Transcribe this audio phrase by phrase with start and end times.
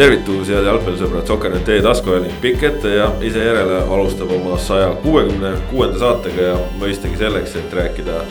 [0.00, 5.50] tervitus, head jalgpallisõbrad, Sokkernet e-tasku ning pikk ette ja ise järele alustab oma saja kuuekümne
[5.68, 8.22] kuuenda saatega ja mõistagi selleks, et rääkida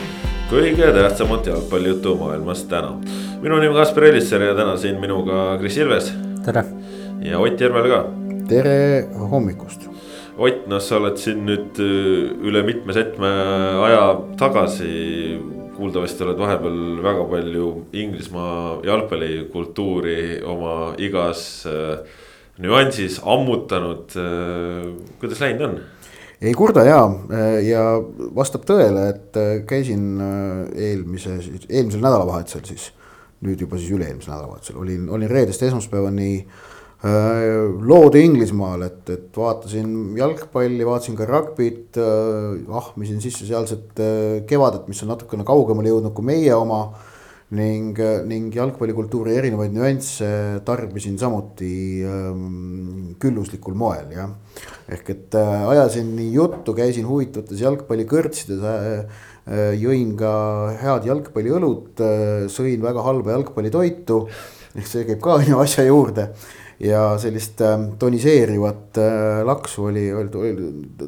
[0.50, 2.96] kõige tähtsamat jalgpallijuttu maailmas täna.
[3.42, 6.12] minu nimi on Kaspar Elisser ja täna siin minuga Kris Ilves.
[6.44, 6.64] tere.
[7.22, 8.04] ja Ott Järvel ka.
[8.48, 9.86] tere hommikust.
[10.38, 11.78] Ott, noh, sa oled siin nüüd
[12.42, 13.30] üle mitme-setme
[13.86, 15.38] aja tagasi
[15.80, 22.02] kuuldavasti oled vahepeal väga palju Inglismaa jalgpallikultuuri oma igas äh,
[22.60, 24.90] nüansis ammutanud äh,.
[25.20, 25.78] kuidas läinud on?
[26.40, 27.00] ei kurda ja,
[27.64, 27.84] ja
[28.36, 30.20] vastab tõele, et käisin
[30.72, 31.36] eelmise,
[31.68, 32.86] eelmisel nädalavahetusel siis,
[33.44, 36.69] nüüd juba siis üle-eelmisel nädalavahetusel olin, olin reedest esmaspäevani äh,
[37.00, 44.84] loodi Inglismaal, et, et vaatasin jalgpalli, vaatasin ka rugby't äh,, ahmisin sisse sealset äh, kevadet,
[44.88, 46.82] mis on natukene kaugemale jõudnud kui meie oma
[47.56, 47.96] ning,
[48.28, 50.28] ning jalgpallikultuuri erinevaid nüansse
[50.66, 54.36] tarbisin samuti ähm, külluslikul moel, jah.
[54.92, 59.20] ehk et äh, ajasin nii juttu, käisin huvitavates jalgpallikõrtsides äh,,
[59.80, 60.32] jõin ka
[60.84, 64.26] head jalgpalliõlut äh,, sõin väga halba jalgpallitoitu,
[64.76, 66.34] ehk see käib ka on ju asja juurde
[66.80, 70.54] ja sellist äh, toniseerivat äh, laksu oli, oli,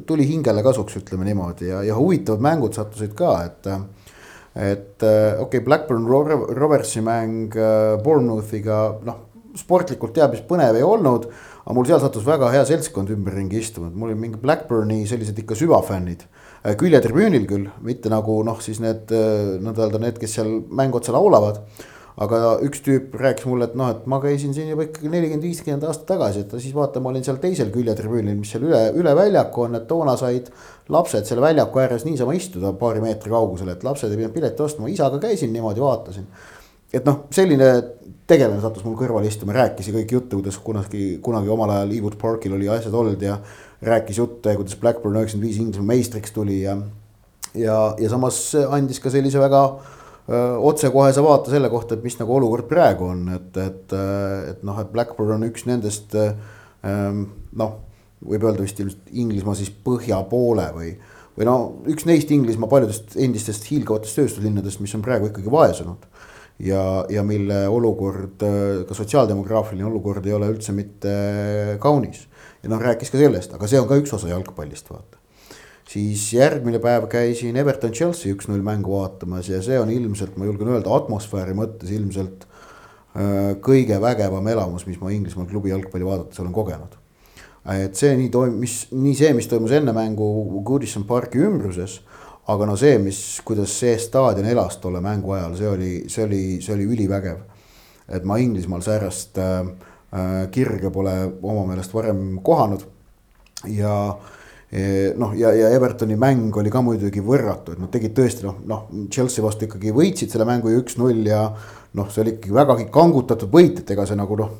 [0.05, 3.81] tuli hingele kasuks, ütleme niimoodi ja, ja huvitavad mängud sattusid ka, et äh,
[4.53, 7.55] et äh, okei okay,, Blackburn Roversi mäng
[8.03, 9.23] Bournemouthiga, noh,
[9.57, 11.25] sportlikult teab, mis põnev ei olnud.
[11.63, 15.37] aga mul seal sattus väga hea seltskond ümberringi istuma, et mul oli mingi Blackburni sellised
[15.39, 16.25] ikka süvafännid.
[16.77, 21.61] Küljetribüünil küll, mitte nagu noh, siis need nii-öelda need, kes seal mängu otsa laulavad
[22.21, 25.85] aga üks tüüp rääkis mulle, et noh, et ma käisin siin juba ikkagi nelikümmend, viiskümmend
[25.89, 29.65] aastat tagasi, et siis vaata, ma olin seal teisel küljetribüünil, mis seal üle, üle väljaku
[29.65, 30.51] on, et toona said
[30.93, 34.91] lapsed selle väljaku ääres niisama istuda paari meetri kaugusel, et lapsed ei pidanud piletit ostma,
[34.93, 36.29] isaga käisin niimoodi, vaatasin.
[36.93, 37.69] et noh, selline
[38.29, 42.53] tegelane sattus mul kõrvale istuma, rääkis kõik juttu, kuidas kunagi, kunagi omal ajal Ewood Parkil
[42.53, 43.39] oli asjad olnud ja
[43.81, 46.77] rääkis jutte, kuidas Blackburn üheksakümmend viis Inglismaa meistriks tuli ja
[47.57, 48.37] ja, ja samas
[48.69, 49.63] andis ka sellise väga
[50.27, 53.95] otsekohese vaate selle kohta, et mis nagu olukord praegu on, et, et,
[54.53, 56.15] et noh, et Blackburn on üks nendest
[56.83, 57.73] noh,
[58.23, 60.93] võib öelda vist ilmselt Inglismaa siis põhja poole või,
[61.37, 61.57] või no
[61.91, 66.07] üks neist Inglismaa paljudest endistest hiilgavatest tööstuslinnadest, mis on praegu ikkagi vaesunud.
[66.63, 68.45] ja, ja mille olukord,
[68.87, 71.17] ka sotsiaaldemograafiline olukord ei ole üldse mitte
[71.83, 72.27] kaunis.
[72.63, 75.22] ja noh, rääkis ka sellest, aga see on ka üks osa jalgpallist, vaata
[75.89, 80.71] siis järgmine päev käisin Everton Chelsea üks-null mängu vaatamas ja see on ilmselt, ma julgen
[80.73, 86.53] öelda, atmosfääri mõttes ilmselt äh, kõige vägevam elamus, mis ma Inglismaal klubi jalgpalli vaadates olen
[86.55, 86.99] kogenud.
[87.73, 90.27] et see nii toim-, mis, nii see, mis toimus enne mängu
[90.65, 92.01] Goodison Parki ümbruses,
[92.51, 96.43] aga no see, mis, kuidas see staadion elas tolle mängu ajal, see oli, see oli,
[96.63, 97.43] see oli ülivägev.
[98.07, 99.59] et ma Inglismaal säärast äh,
[100.13, 102.83] äh kirge pole oma meelest varem kohanud
[103.67, 104.32] ja äh,
[105.19, 108.87] noh, ja, ja Evertoni mäng oli ka muidugi võrratu, et nad tegid tõesti noh, noh
[109.13, 111.43] Chelsea vastu ikkagi võitsid selle mängu ju üks-null ja
[111.93, 114.55] noh, see oli ikkagi vägagi kangutatud võit, et ega see nagu noh.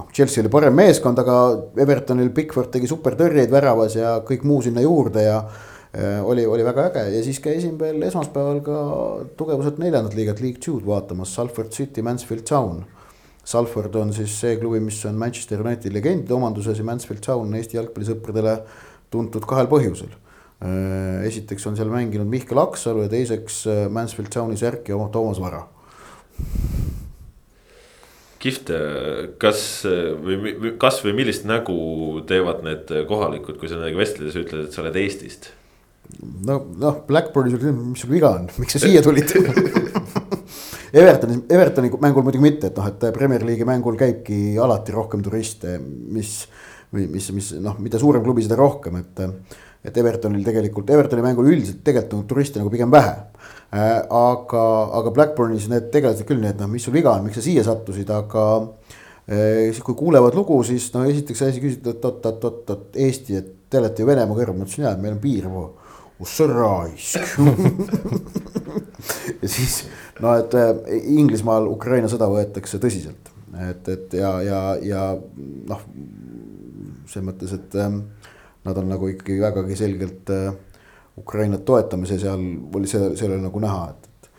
[0.00, 1.34] noh, Chelsea oli parem meeskond, aga
[1.84, 6.88] Evertonil Pickford tegi supertõrjeid väravas ja kõik muu sinna juurde ja äh, oli, oli väga
[6.88, 8.78] äge ja siis käisin veel esmaspäeval ka
[9.36, 12.80] tugevuselt neljandat liigat, League Two'd vaatamas, Salford City, Mansfield Town.
[13.44, 17.58] Salford on siis see klubi, mis on Manchester Unitedi legendide omanduses ja Mansfield Town on
[17.58, 18.60] Eesti jalgpallisõpradele
[19.10, 20.12] tuntud kahel põhjusel.
[20.60, 25.40] Äh, esiteks on seal mänginud Mihkel Aksalu ja teiseks äh, Mansfield Towni särki oma Toomas
[25.42, 25.64] Vara.
[28.40, 28.70] kihvt,
[29.36, 31.74] kas või kas või millist nägu
[32.24, 35.50] teevad need kohalikud, kui sa nendega vestledes ütled, et sa oled Eestist?
[36.46, 39.34] no, noh, Blackburnis mis sul viga on, miks sa siia tulid
[40.90, 45.76] Evertoni, Evertoni mängul muidugi mitte, et noh, et Premier League'i mängul käibki alati rohkem turiste,
[45.78, 46.40] mis
[46.94, 49.24] või mis, mis noh, mida suurem klubi, seda rohkem, et.
[49.80, 53.14] et Evertonil tegelikult, Evertoni mängul üldiselt tegelikult on turiste nagu pigem vähe
[53.72, 54.02] äh,.
[54.04, 54.64] aga,
[54.98, 57.64] aga Blackburnis need tegelased küll nii, et noh, mis sul viga on, miks sa siia
[57.64, 58.44] sattusid, aga
[59.24, 59.70] äh,.
[59.70, 64.04] siis kui kuulevad lugu, siis no esiteks asi küsida, et oot-oot-oot-oot Eesti, et te olete
[64.04, 65.48] ju Venemaa kõrval, ma ütlesin jaa, et meil on piir.
[66.20, 67.38] kus sa raisk
[69.40, 69.86] ja siis
[70.20, 70.74] no, et äh,
[71.16, 73.32] Inglismaal Ukraina sõda võetakse tõsiselt,
[73.70, 75.04] et, et ja, ja, ja
[75.72, 75.86] noh
[77.10, 78.02] selles mõttes, et ähm,
[78.66, 80.52] nad on nagu ikkagi vägagi selgelt äh,
[81.18, 84.32] Ukrainat toetamas ja seal oli see, see oli nagu näha, et,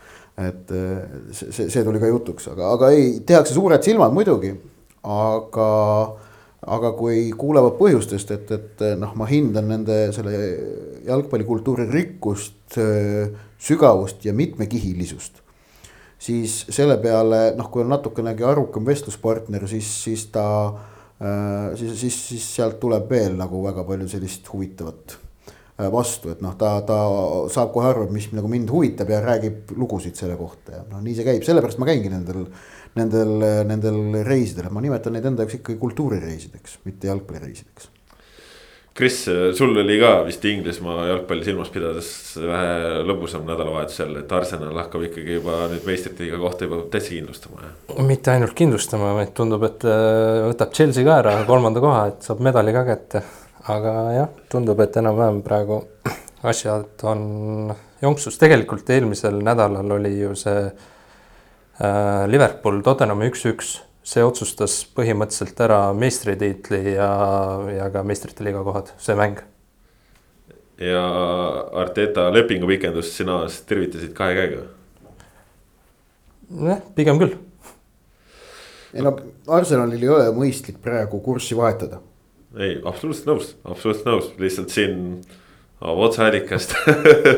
[0.48, 0.74] et.
[0.74, 4.54] äh, see, see tuli ka jutuks, aga, aga ei, tehakse suured silmad muidugi,
[5.02, 5.70] aga
[6.62, 10.30] aga kui kuulevad põhjustest, et, et noh, ma hindan nende selle
[11.08, 12.76] jalgpallikultuuri rikkust,
[13.58, 15.40] sügavust ja mitmekihilisust.
[16.22, 20.44] siis selle peale noh, kui on natukenegi arukam vestluspartner, siis, siis ta
[21.78, 25.18] siis, siis, siis sealt tuleb veel nagu väga palju sellist huvitavat
[25.92, 26.96] vastu, et noh, ta, ta
[27.50, 31.00] saab kohe aru, et mis nagu mind huvitab ja räägib lugusid selle kohta ja noh,
[31.02, 32.44] nii see käib, sellepärast ma käingi nendel
[32.98, 33.32] nendel,
[33.68, 37.91] nendel reisidel, ma nimetan neid enda jaoks ikkagi kultuurireisideks, mitte jalgpallireisideks.
[38.94, 39.22] Kris,
[39.56, 45.38] sul oli ka vist Inglismaa jalgpalli silmas pidades vähe lõbusam nädalavahetusel, et Arsenal hakkab ikkagi
[45.38, 48.02] juba nüüd meistrite liiga kohta juba täitsa kindlustama, jah?
[48.04, 52.44] mitte ainult kindlustama, vaid tundub, et äh, võtab Chelsea ka ära kolmanda koha, et saab
[52.44, 53.24] medali ka kätte.
[53.72, 55.84] aga jah, tundub, et enam-vähem praegu
[56.52, 60.66] asjad on jonksus, tegelikult eelmisel nädalal oli ju see
[61.80, 67.10] Äh, Liverpool Tottenhami üks-üks, see otsustas põhimõtteliselt ära meistritiitli ja,
[67.70, 69.42] ja ka meistrite liiga kohad, see mäng.
[70.82, 71.02] ja
[71.78, 74.64] Arteta lepingupikendust sina tervitasid kahe käega?
[76.66, 77.36] jah, pigem küll.
[78.92, 79.14] ei no
[79.46, 82.02] Arsenalil ei ole mõistlik praegu kurssi vahetada.
[82.58, 85.22] ei, absoluutselt nõus, absoluutselt nõus, lihtsalt siin
[85.80, 86.74] otseallikast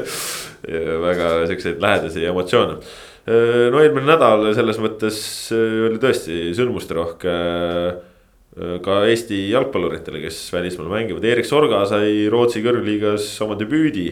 [1.08, 2.80] väga siukseid lähedasi emotsioone
[3.24, 5.18] no eelmine nädal selles mõttes
[5.54, 12.62] äh, oli tõesti sündmusterohke äh, ka Eesti jalgpalluritele, kes välismaal mängivad, Erik Sorga sai Rootsi
[12.64, 14.10] kõrgliigas oma debüüdi.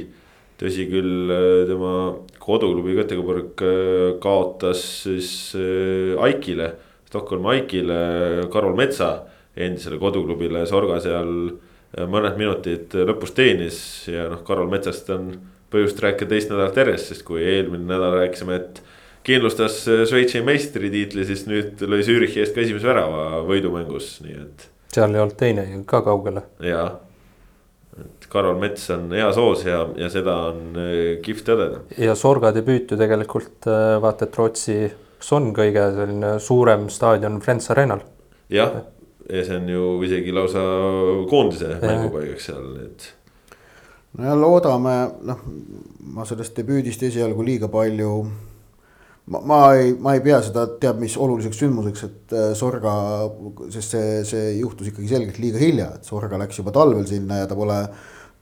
[0.63, 1.31] tõsi küll,
[1.67, 1.93] tema
[2.39, 3.63] koduklubi Göteborg
[4.23, 5.31] kaotas siis
[6.23, 6.69] Aikile,
[7.09, 8.03] Stockholmi Aikile,
[8.53, 9.25] Karol Metsa
[9.57, 11.33] endisele koduklubile, Sorga seal
[12.09, 15.33] mõned minutid lõpus teenis ja noh, Karol Metsast on
[15.73, 18.83] põhjust rääkida teist nädalat järjest, sest kui eelmine nädal rääkisime, et
[19.27, 24.69] kindlustas äh, Šveitsi meistritiitli, siis nüüd lõi Zürichi eest ka esimese värava võidumängus, nii et.
[24.95, 26.45] seal ei olnud teine ka kaugele.
[26.67, 26.89] jaa,
[28.03, 31.83] et Karol Mets on heas hoos ja, ja seda on äh, kihvt tõdeda.
[32.03, 34.79] ja Sorga debüüt ju tegelikult äh, vaata, et Rootsi,
[35.23, 38.05] kas on kõige selline suurem staadion Friends Arenal.
[38.53, 38.83] jah,
[39.31, 40.63] ja see on ju isegi lausa
[41.31, 43.13] koondise mängupaigaks seal, et
[44.19, 44.97] no ja loodame,
[45.29, 45.45] noh,
[46.13, 48.17] ma sellest debüüdist esialgu liiga palju
[49.25, 52.95] ma, ma ei, ma ei pea seda teab mis oluliseks sündmuseks, et äh, Sorga,
[53.71, 57.51] sest see, see juhtus ikkagi selgelt liiga hilja, et Sorga läks juba talvel sinna ja
[57.51, 57.79] ta pole.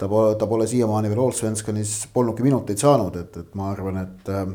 [0.00, 4.30] ta pole, ta pole siiamaani veel Allsvenskanis polnudki minuteid saanud, et, et ma arvan, et
[4.32, 4.46] äh,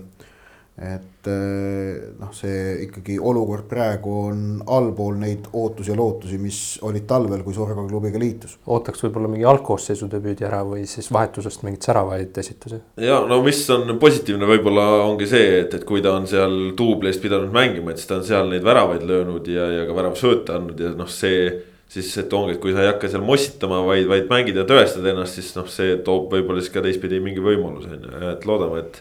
[0.75, 4.39] et eh, noh, see ikkagi olukord praegu on
[4.75, 8.57] allpool neid ootusi ja lootusi, mis olid talvel, kui Sorga klubiga liitus.
[8.68, 12.81] ootaks võib-olla mingi algkoosseisu debüüdi ära või siis vahetusest mingeid säravaid esitusi.
[13.00, 17.24] ja no mis on positiivne, võib-olla ongi see, et, et kui ta on seal duubleist
[17.24, 20.83] pidanud mängima, et siis ta on seal neid väravaid löönud ja, ja ka väravasööte andnud
[20.83, 21.48] ja noh, see
[21.95, 25.06] siis, et ongi, et kui sa ei hakka seal mossitama, vaid, vaid mängid ja tõestad
[25.12, 28.81] ennast, siis noh, see toob võib-olla siis ka teistpidi mingi võimaluse on ju, et loodame,
[28.83, 29.00] et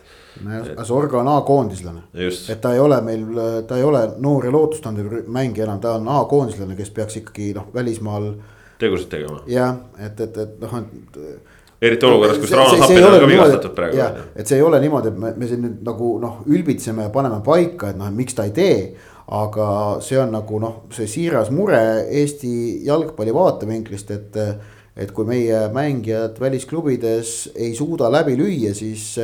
[0.82, 2.00] Sorga on A-koondislane.
[2.14, 3.24] et ta ei ole meil,
[3.68, 7.68] ta ei ole noor ja lootustandev mängija enam, ta on A-koondislane, kes peaks ikkagi noh,
[7.74, 8.32] välismaal.
[8.78, 9.42] tegusid tegema.
[9.46, 11.18] jah, et, et, et noh, et.
[11.82, 13.98] eriti olukorras, kus Rauno Sappen on ka vigastatud praegu.
[13.98, 17.14] jah, et see ei ole niimoodi, et me, me siin nüüd nagu noh, ülbitseme ja
[17.14, 18.78] paneme paika, et noh, miks ta ei tee
[19.32, 19.66] aga
[20.04, 24.40] see on nagu noh, see siiras mure Eesti jalgpalli vaatevinklist, et.
[24.94, 29.16] et kui meie mängijad välisklubides ei suuda läbi lüüa, siis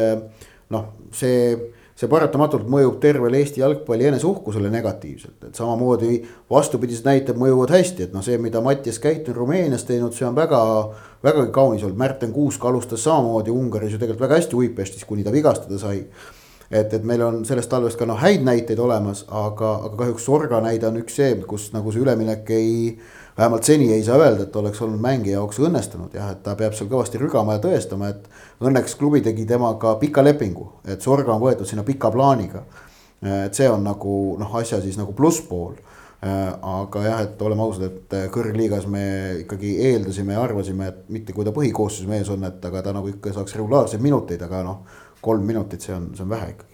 [0.74, 1.52] noh, see,
[1.94, 8.16] see paratamatult mõjub tervele Eesti jalgpalli eneseuhkusele negatiivselt, et samamoodi vastupidised näited mõjuvad hästi, et
[8.16, 10.60] noh, see, mida Mattias Käit on Rumeenias teinud, see on väga,
[11.22, 15.30] vägagi kaunis olnud, Märten Kuusk alustas samamoodi Ungaris ju tegelikult väga hästi Uipestis, kuni ta
[15.30, 16.02] vigastada sai
[16.70, 20.60] et, et meil on sellest talvest ka noh, häid näiteid olemas, aga, aga kahjuks Sorga
[20.64, 22.70] näide on üks see, kus nagu see üleminek ei
[23.38, 26.76] vähemalt seni ei saa öelda, et oleks olnud mängija jaoks õnnestunud jah, et ta peab
[26.76, 28.28] seal kõvasti rügama ja tõestama, et.
[28.60, 32.66] Õnneks klubi tegi temaga pika lepingu, et Sorga on võetud sinna pika plaaniga.
[33.20, 35.74] et see on nagu noh, asja siis nagu plusspool
[36.20, 39.04] aga jah, et oleme ausad, et kõrgliigas me
[39.40, 43.08] ikkagi eeldasime ja arvasime, et mitte kui ta põhikoosseisu mees on, et aga ta nagu
[43.08, 44.82] ikka saaks regulaarseid minuteid, aga noh.
[45.20, 46.70] Kolm minutit, see on, see on vähe ikka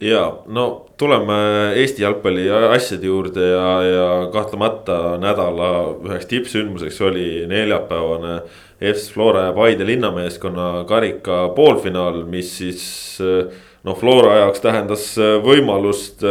[0.00, 1.34] ja no tuleme
[1.76, 5.70] Eesti jalgpalli asjade juurde ja, ja kahtlemata nädala
[6.06, 8.40] üheks tippsündmuseks oli neljapäevane
[8.80, 12.84] FC Flora ja Paide linnameeskonna karika poolfinaal, mis siis
[13.84, 15.04] noh, Flora jaoks tähendas
[15.44, 16.24] võimalust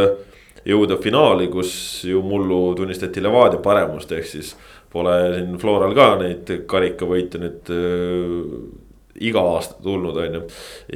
[0.66, 1.72] jõuda finaali, kus
[2.10, 4.56] ju mullu tunnistati Levadia paremust, ehk siis
[4.90, 7.74] pole siin Floral ka neid karikavõite nüüd
[9.20, 10.44] iga aasta tulnud, on ju.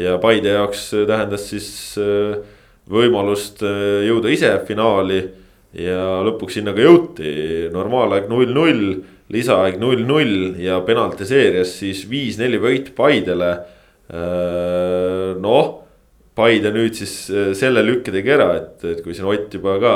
[0.06, 1.70] ja Paide jaoks tähendas siis
[2.02, 2.38] äh,
[2.90, 5.22] võimalust äh, jõuda ise finaali
[5.78, 7.30] ja lõpuks sinna ka jõuti,
[7.74, 8.98] normaalaeg null-null,
[9.34, 13.54] lisaaeg null-null ja penalti seerias siis viis-neli võit Paidele.
[14.14, 15.80] Äh, noh,
[16.34, 19.94] Paide nüüd siis äh, selle lükke tegi ära, et, et kui siin Ott juba ka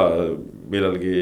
[0.70, 1.18] millalgi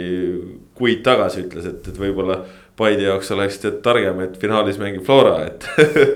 [0.75, 2.41] kuid tagasi ütles, et, et võib-olla
[2.75, 5.63] Paide jaoks oleks tead targem, et finaalis mängib Flora, et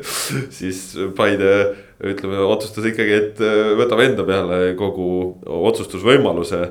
[0.57, 1.53] siis Paide
[1.99, 5.09] ütleme, otsustas ikkagi, et äh, võtab enda peale kogu
[5.71, 6.61] otsustusvõimaluse.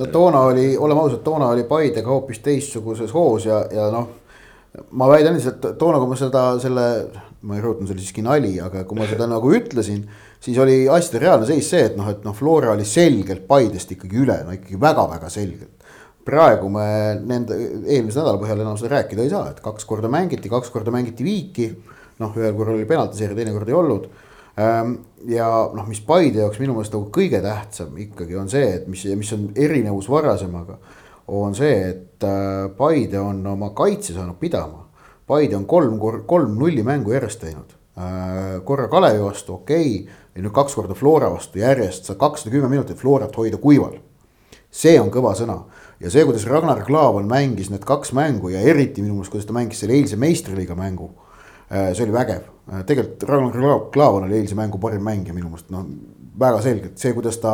[0.00, 4.08] no toona oli, oleme ausad, toona oli Paidega hoopis teistsuguses hoos ja, ja noh.
[4.90, 6.88] ma väidan lihtsalt toona, kui ma seda, selle,
[7.44, 10.04] ma ei rõhutan, see oli siiski nali, aga kui ma seda nagu ütlesin.
[10.40, 14.24] siis oli asjade reaalne seis see, et noh, et noh, Flora oli selgelt Paidest ikkagi
[14.24, 15.73] üle, no ikkagi väga-väga selgelt
[16.24, 16.86] praegu me
[17.20, 20.94] nende eelmise nädala põhjal enam seda rääkida ei saa, et kaks korda mängiti, kaks korda
[20.94, 21.74] mängiti viiki.
[22.14, 24.04] noh, ühel korral oli penaltiseeria, teine kord ei olnud.
[24.54, 24.92] Ehm,
[25.26, 29.02] ja noh, mis Paide jaoks minu meelest nagu kõige tähtsam ikkagi on see, et mis,
[29.18, 30.78] mis on erinevus varasemaga.
[31.26, 34.84] on see, et äh, Paide on oma kaitse saanud pidama.
[35.26, 37.74] Paide on kolm, kolm nulli mängu järjest teinud.
[37.98, 42.54] Äh, korra Kalevi vastu, okei okay,, ja nüüd kaks korda Flora vastu järjest, saad kakssada
[42.54, 43.98] kümme minutit Florat hoida kuival.
[44.74, 45.60] see on kõva sõna
[46.00, 49.56] ja see, kuidas Ragnar Klavan mängis need kaks mängu ja eriti minu meelest, kuidas ta
[49.56, 51.12] mängis selle eilse meistriliiga mängu.
[51.70, 55.72] Äh, see oli vägev, äh, tegelikult Ragnar Klavan oli eilse mängu parim mängija minu meelest,
[55.74, 55.86] noh
[56.38, 57.52] väga selgelt, see, kuidas ta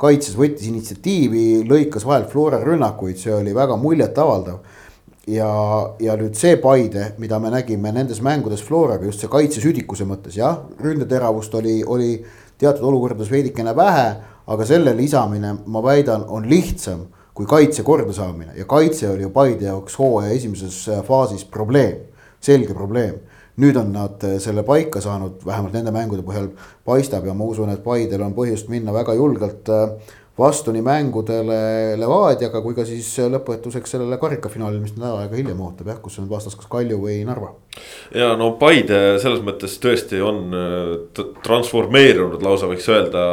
[0.00, 4.58] kaitses, võttis initsiatiivi, lõikas vahelt Flora rünnakuid, see oli väga muljetavaldav.
[5.26, 5.46] ja,
[5.98, 10.60] ja nüüd see Paide, mida me nägime nendes mängudes Floraga, just see kaitsesüdikuse mõttes, jah,
[10.78, 12.10] ründeteravust oli, oli
[12.58, 14.06] teatud olukordades veidikene vähe,
[14.46, 19.30] aga selle lisamine, ma väidan, on lihtsam kui kaitse korda saamine ja kaitse oli ju
[19.30, 22.06] Paide jaoks hooaja esimeses äh, faasis probleem,
[22.40, 23.18] selge probleem.
[23.56, 26.50] nüüd on nad äh, selle paika saanud, vähemalt nende mängude põhjal
[26.84, 31.60] paistab ja ma usun, et Paidel on põhjust minna väga julgelt äh, vastu nii mängudele
[32.00, 36.28] Levadiaga kui ka siis lõpetuseks sellele karikafinaalile, mis nädal aega hiljem ootab jah, kus on
[36.32, 37.54] vastas kas Kalju või Narva.
[38.14, 43.26] Ja no Paide selles mõttes tõesti on äh, transformeerunud, lausa võiks öelda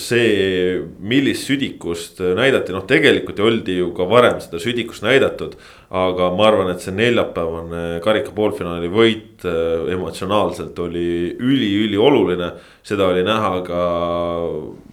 [0.00, 5.56] see, millist südikust näidati, noh, tegelikult ju oldi ju ka varem seda südikust näidatud
[5.94, 12.50] aga ma arvan, et see neljapäevane karika poolfinaali võit äh, emotsionaalselt oli üliülioluline.
[12.82, 13.82] seda oli näha ka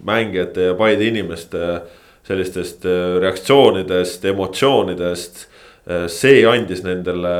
[0.06, 1.82] mängijate ja Paide inimeste
[2.28, 5.48] sellistest äh, reaktsioonidest, emotsioonidest.
[5.82, 7.32] Äh, see andis nendele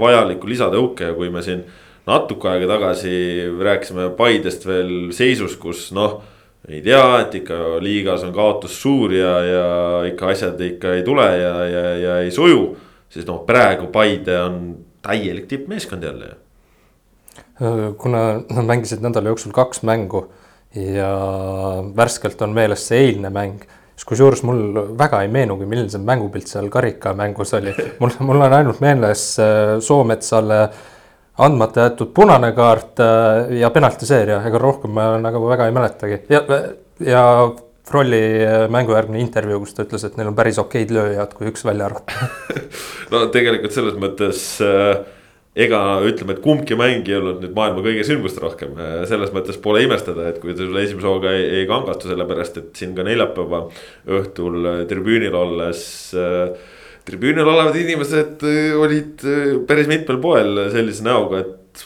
[0.00, 1.60] vajaliku lisatõuke ja kui me siin
[2.08, 3.12] natuke aega tagasi
[3.60, 6.22] rääkisime Paidest veel seisus, kus noh
[6.66, 9.66] ei tea, et ikka liigas on kaotus suur ja, ja
[10.08, 12.64] ikka asjad ikka ei tule ja, ja, ja ei suju
[13.12, 14.58] siis noh, praegu Paide on
[15.04, 17.92] täielik tippmeeskond jälle ju.
[18.00, 20.30] kuna nad mängisid nädala jooksul kaks mängu
[20.74, 21.12] ja
[21.96, 24.60] värskelt on meeles see eilne mäng siis kusjuures mul
[24.98, 27.72] väga ei meenugi, milline see mängupilt seal karikamängus oli.
[28.00, 30.60] mul, mul on ainult meeles äh, Soometsale
[31.42, 36.20] andmata jäetud punane kaart äh, ja penaltiseeria, ega rohkem ma nagu väga ei mäletagi.
[36.32, 36.42] Ja,
[37.00, 37.24] ja
[37.86, 41.64] Frolli äh, mängujärgne intervjuu, kus ta ütles, et neil on päris okeid lööjad, kui üks
[41.66, 42.12] välja arvata.
[43.06, 44.96] No tegelikult selles mõttes äh,
[45.56, 49.58] ega ütleme, et kumbki mäng ei olnud nüüd maailma kõige sündmust rohkem, äh, selles mõttes
[49.62, 53.06] pole imestada, et kui ta sulle esimese hooga ei, ei kangastu, sellepärast et siin ka
[53.06, 53.66] neljapäeva
[54.18, 55.84] õhtul tribüünil olles
[56.16, 56.74] äh,.
[57.06, 58.42] tribüünil olevad inimesed
[58.82, 59.22] olid
[59.68, 61.84] päris mitmel poel sellise näoga, et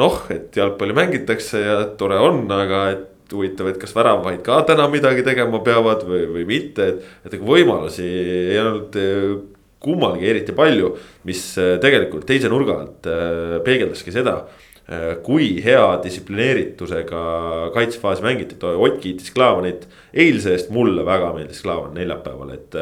[0.00, 4.88] noh, et jalgpalli mängitakse ja tore on, aga et huvitav, et kas väravaid ka täna
[4.90, 7.06] midagi tegema peavad või, või mitte, et.
[7.26, 8.98] et ega võimalusi ei olnud
[9.82, 10.92] kummalgi eriti palju,
[11.28, 14.40] mis eh, tegelikult teise nurga alt eh, peegeldaski seda.
[15.20, 17.22] kui hea distsiplineeritusega
[17.74, 19.82] kaitsefaasi mängiti, Ott kiitis Klaavanit
[20.14, 22.78] eilse eest, mulle väga meeldis Klaavan neljapäeval, et.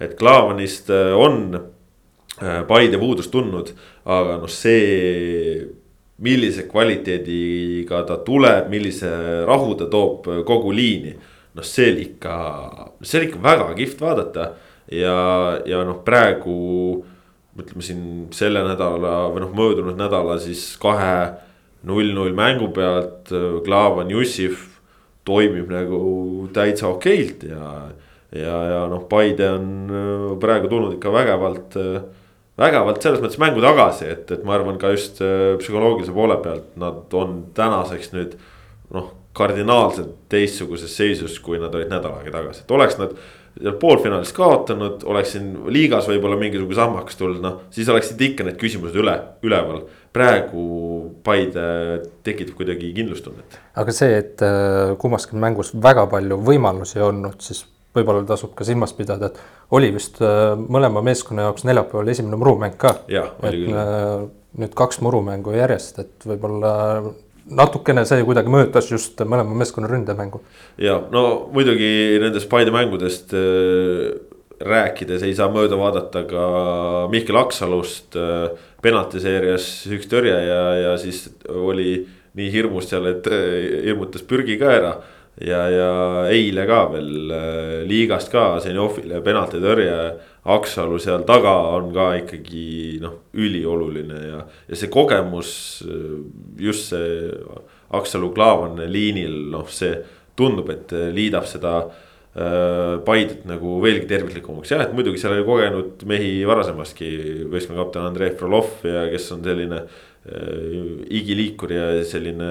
[0.00, 1.60] et Klaavanist on
[2.66, 3.70] Paide puudust tundnud,
[4.02, 5.62] aga noh, see
[6.26, 9.14] millise kvaliteediga ta tuleb, millise
[9.46, 11.14] rahu ta toob kogu liini.
[11.54, 12.36] noh, see oli ikka,
[12.98, 14.50] see oli ikka väga kihvt vaadata
[14.92, 15.16] ja,
[15.66, 17.04] ja noh, praegu
[17.54, 21.16] ütleme siin selle nädala või noh, möödunud nädala siis kahe
[21.86, 23.30] null-null mängu pealt
[23.66, 24.66] Klavan Jussif
[25.24, 26.00] toimib nagu
[26.54, 27.70] täitsa okeilt ja.
[28.34, 29.70] ja, ja noh, Paide on
[30.42, 32.02] praegu tulnud ikka vägevalt äh,
[32.60, 36.74] vägevalt selles mõttes mängu tagasi, et, et ma arvan ka just äh, psühholoogilise poole pealt
[36.80, 38.36] nad on tänaseks nüüd
[38.94, 43.16] noh, kardinaalselt teistsuguses seisus, kui nad olid nädal aega tagasi, et oleks nad
[43.80, 48.96] poolfinaalis kaotanud, oleks siin liigas võib-olla mingisugune sammakas tulnud, noh, siis oleksid ikka need küsimused
[48.98, 49.14] üle,
[49.46, 49.84] üleval.
[50.14, 50.64] praegu
[51.26, 51.66] Paide
[52.26, 53.58] tekitab kuidagi kindlustunnet.
[53.74, 58.92] aga see, et äh, kummaski mängus väga palju võimalusi olnud, siis võib-olla tasub ka silmas
[58.92, 62.96] pidada, et oli vist äh, mõlema meeskonna jaoks neljapäeval esimene murumäng ka.
[63.42, 63.70] et küll.
[63.70, 66.74] Äh, nüüd kaks murumängu järjest, et võib-olla
[67.44, 70.40] natukene see kuidagi mõjutas just mõlema meeskonna ründemängu.
[70.80, 74.14] ja no muidugi nendest Paide mängudest äh,
[74.64, 76.44] rääkides ei saa mööda vaadata ka
[77.12, 83.84] Mihkel Aksalust äh, penaltiseerias üks tõrje ja, ja siis oli nii hirmus seal, et äh,
[83.90, 84.94] hirmutas pürgi ka ära.
[85.40, 85.90] ja, ja
[86.30, 87.32] eile ka veel
[87.90, 89.96] liigast ka Zenjovile penaltitõrje
[90.44, 95.80] Aksalu seal taga on ka ikkagi noh, ülioluline ja, ja see kogemus,
[96.60, 97.30] just see
[97.96, 99.94] Aksalu Klaavan liinil, noh, see
[100.36, 106.02] tundub, et liidab seda äh, Paidet nagu veelgi terviklikumaks, jah, et muidugi seal oli kogenud
[106.10, 107.12] mehi varasemastki,
[107.52, 112.50] võistkonna kapten Andrei Frolov ja kes on selline äh, igiliikur ja selline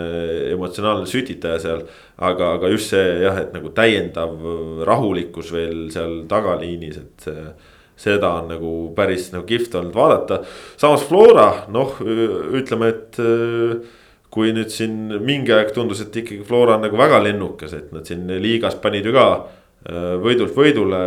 [0.54, 1.86] emotsionaalne sütitaja seal.
[2.18, 4.34] aga, aga just see jah, et nagu täiendav
[4.88, 7.46] rahulikkus veel seal tagaliinis, et see
[8.00, 10.42] seda on nagu päris nagu kihvt olnud vaadata.
[10.78, 14.00] samas Flora, noh, ütleme, et äh,
[14.34, 18.08] kui nüüd siin mingi aeg tundus, et ikkagi Flora on nagu väga lennukas, et nad
[18.10, 21.04] siin liigas panid ju ka äh, võidult võidule.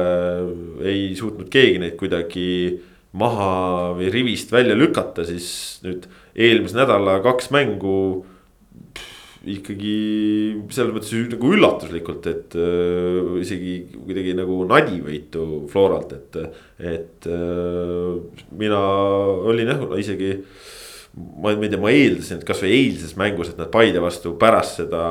[0.87, 2.47] ei suutnud keegi neid kuidagi
[3.17, 8.27] maha või rivist välja lükata, siis nüüd eelmise nädala kaks mängu
[9.47, 9.97] ikkagi
[10.75, 16.41] selles mõttes nagu üllatuslikult, et äh, isegi kuidagi nagu nadivõitu Floralt, et,
[16.95, 18.81] et äh, mina
[19.47, 20.33] olin jah, isegi.
[21.41, 25.07] ma ei tea, ma eeldasin, et kasvõi eilses mängus, et nad Paide vastu pärast seda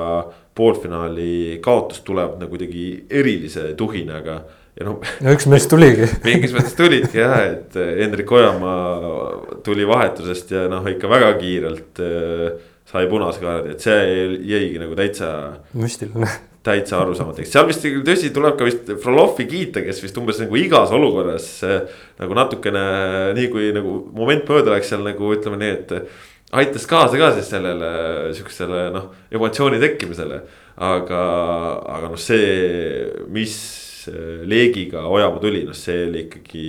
[0.56, 4.38] poolfinaali kaotust tulevad nagu kuidagi erilise tuhinaga
[4.75, 5.01] ja noh.
[5.24, 10.86] no üks meist tuligi mingis mõttes tulidki jah, et Hendrik Ojamaa tuli vahetusest ja noh,
[10.92, 15.30] ikka väga kiirelt äh, sai punase kaardi, et see jäigi nagu täitsa.
[15.78, 16.30] müstiline.
[16.65, 20.93] täitsa arusaamatuks, seal vist tõsi, tuleb ka vist Frolovi kiita, kes vist umbes nagu igas
[20.98, 21.50] olukorras
[22.17, 22.86] nagu natukene
[23.38, 25.93] nii kui nagu moment mööda läks seal nagu ütleme nii, et
[26.58, 27.91] aitas kaasa ka siis sellele
[28.34, 30.41] sihukesele noh, emotsiooni tekkimisele.
[30.76, 31.19] aga,
[31.88, 33.56] aga noh, see, mis
[34.45, 36.65] leegiga Ojamaa tuli, noh, see oli ikkagi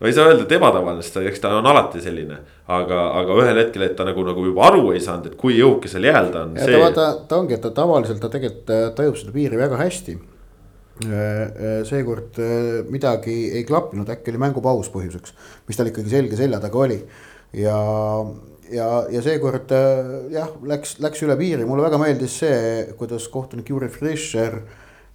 [0.00, 2.38] no ei saa öelda, et ebatavaline, sest eks ta on alati selline.
[2.68, 6.04] aga, aga ühel hetkel, et ta nagu, nagu juba aru ei saanud, et kui jõukesel
[6.04, 6.56] jääl ta on.
[6.58, 6.74] See...
[6.74, 10.18] ta vaata, ta ongi, et ta tavaliselt ta tegelikult äh, tajub seda piiri väga hästi.
[10.18, 12.38] Äh, äh, seekord
[12.92, 15.34] midagi ei klappinud, äkki oli mängupaus põhjuseks,
[15.70, 17.00] mis tal ikkagi selge selja taga oli.
[17.56, 17.78] ja,
[18.70, 19.72] ja, ja seekord
[20.34, 22.58] jah, läks, läks üle piiri, mulle väga meeldis see,
[22.98, 24.60] kuidas kohtunik Juri Fischer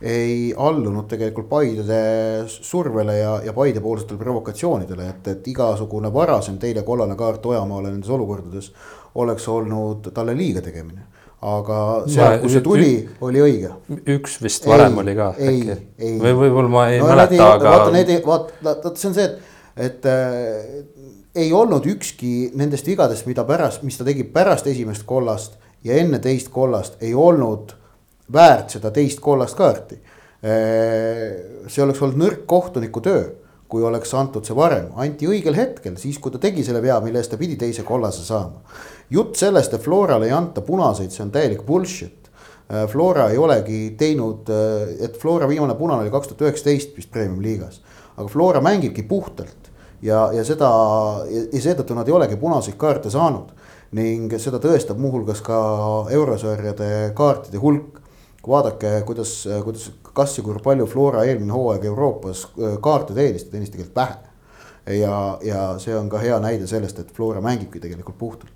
[0.03, 1.99] ei allunud tegelikult Paide
[2.47, 8.11] survele ja, ja Paide poolsetele provokatsioonidele, et, et igasugune varasem teine kollane kaart Ojamaale nendes
[8.11, 8.71] olukordades
[9.15, 11.07] oleks olnud talle liiga tegemine.
[11.43, 13.71] aga sealt, kus see tuli, oli õige.
[14.15, 17.73] üks vist varem ei, oli ka ei, äkki või võib-olla ma ei no, mäleta, aga.
[17.73, 21.11] vaata need, vaata, vaata see on see, et, et äh,
[21.43, 26.19] ei olnud ükski nendest vigadest, mida pärast, mis ta tegi pärast esimest kollast ja enne
[26.23, 27.75] teist kollast, ei olnud
[28.31, 29.99] väärt seda teist kollast kaarti.
[30.43, 33.21] see oleks olnud nõrk kohtuniku töö,
[33.71, 37.21] kui oleks antud see varem, anti õigel hetkel, siis kui ta tegi selle vea, mille
[37.21, 38.59] eest ta pidi teise kollase saama.
[39.09, 42.19] jutt sellest, et Florale ei anta punaseid, see on täielik bullshit.
[42.89, 44.47] Flora ei olegi teinud,
[45.03, 47.81] et Flora viimane punane oli kaks tuhat üheksateist vist premium-liigas,
[48.15, 50.69] aga Flora mängibki puhtalt ja, ja seda
[51.29, 53.51] ja seetõttu nad ei olegi punaseid kaarte saanud
[53.93, 55.59] ning seda tõestab muuhulgas ka
[56.15, 58.02] eurosarjade kaartide hulk
[58.47, 63.55] vaadake, kuidas, kuidas, kas ja kui palju Flora eelmine hooaeg Euroopas äh, kaarte teenis, ta
[63.55, 64.17] teenis tegelikult vähe.
[64.99, 68.52] ja, ja see on ka hea näide sellest, et Flora mängibki tegelikult puhtalt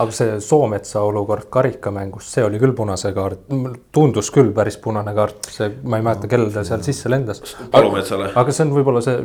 [0.00, 3.44] aga see Soometsa olukord karikamängus, see oli küll punase kaart,
[3.92, 7.42] tundus küll päris punane kaart, see, ma ei mäleta, kellel ta seal sisse lendas.
[7.72, 8.30] Palumetsale.
[8.40, 9.18] aga see on võib-olla see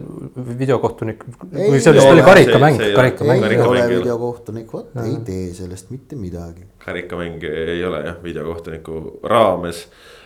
[0.64, 3.48] videokohtunik või see vist oli karikamäng, karikamäng.
[3.48, 6.68] ei ole videokohtunik, vot ei tee sellest mitte midagi.
[6.84, 9.02] karikamäng ei ole jah, videokohtuniku
[9.32, 9.86] raames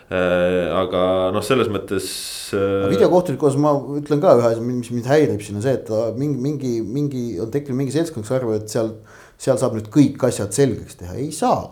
[0.10, 2.12] äh, aga noh, selles mõttes
[2.58, 2.90] äh....
[2.96, 6.42] videokohtuniku osas ma ütlen ka ühe asja, mis mind häirib siin on see, et mingi,
[6.50, 8.96] mingi, mingi on tekkinud mingi seltskond, kes arvab, et seal
[9.42, 11.64] seal saab nüüd kõik asjad selgeks teha, ei saa,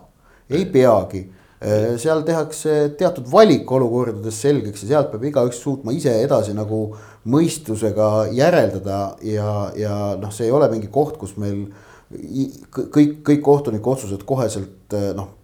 [0.49, 1.25] ei peagi.
[1.59, 6.85] Äh, seal tehakse teatud valik olukordades selgeks ja sealt peab igaüks suutma ise edasi nagu
[7.29, 11.67] mõistusega järeldada ja, ja noh, see ei ole mingi koht, kus meil
[12.09, 15.35] kõik, kõik kohtuniku otsused koheselt äh, noh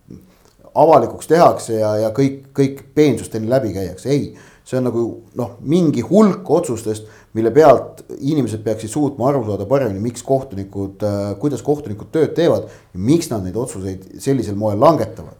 [0.75, 4.35] avalikuks tehakse ja, ja kõik, kõik peensusteni läbi käiakse, ei.
[4.65, 5.03] see on nagu
[5.37, 11.33] noh, mingi hulk otsustest, mille pealt inimesed peaksid suutma aru saada paremini, miks kohtunikud, äh,
[11.41, 15.35] kuidas kohtunikud tööd teevad ja miks nad neid otsuseid sellisel moel langetavad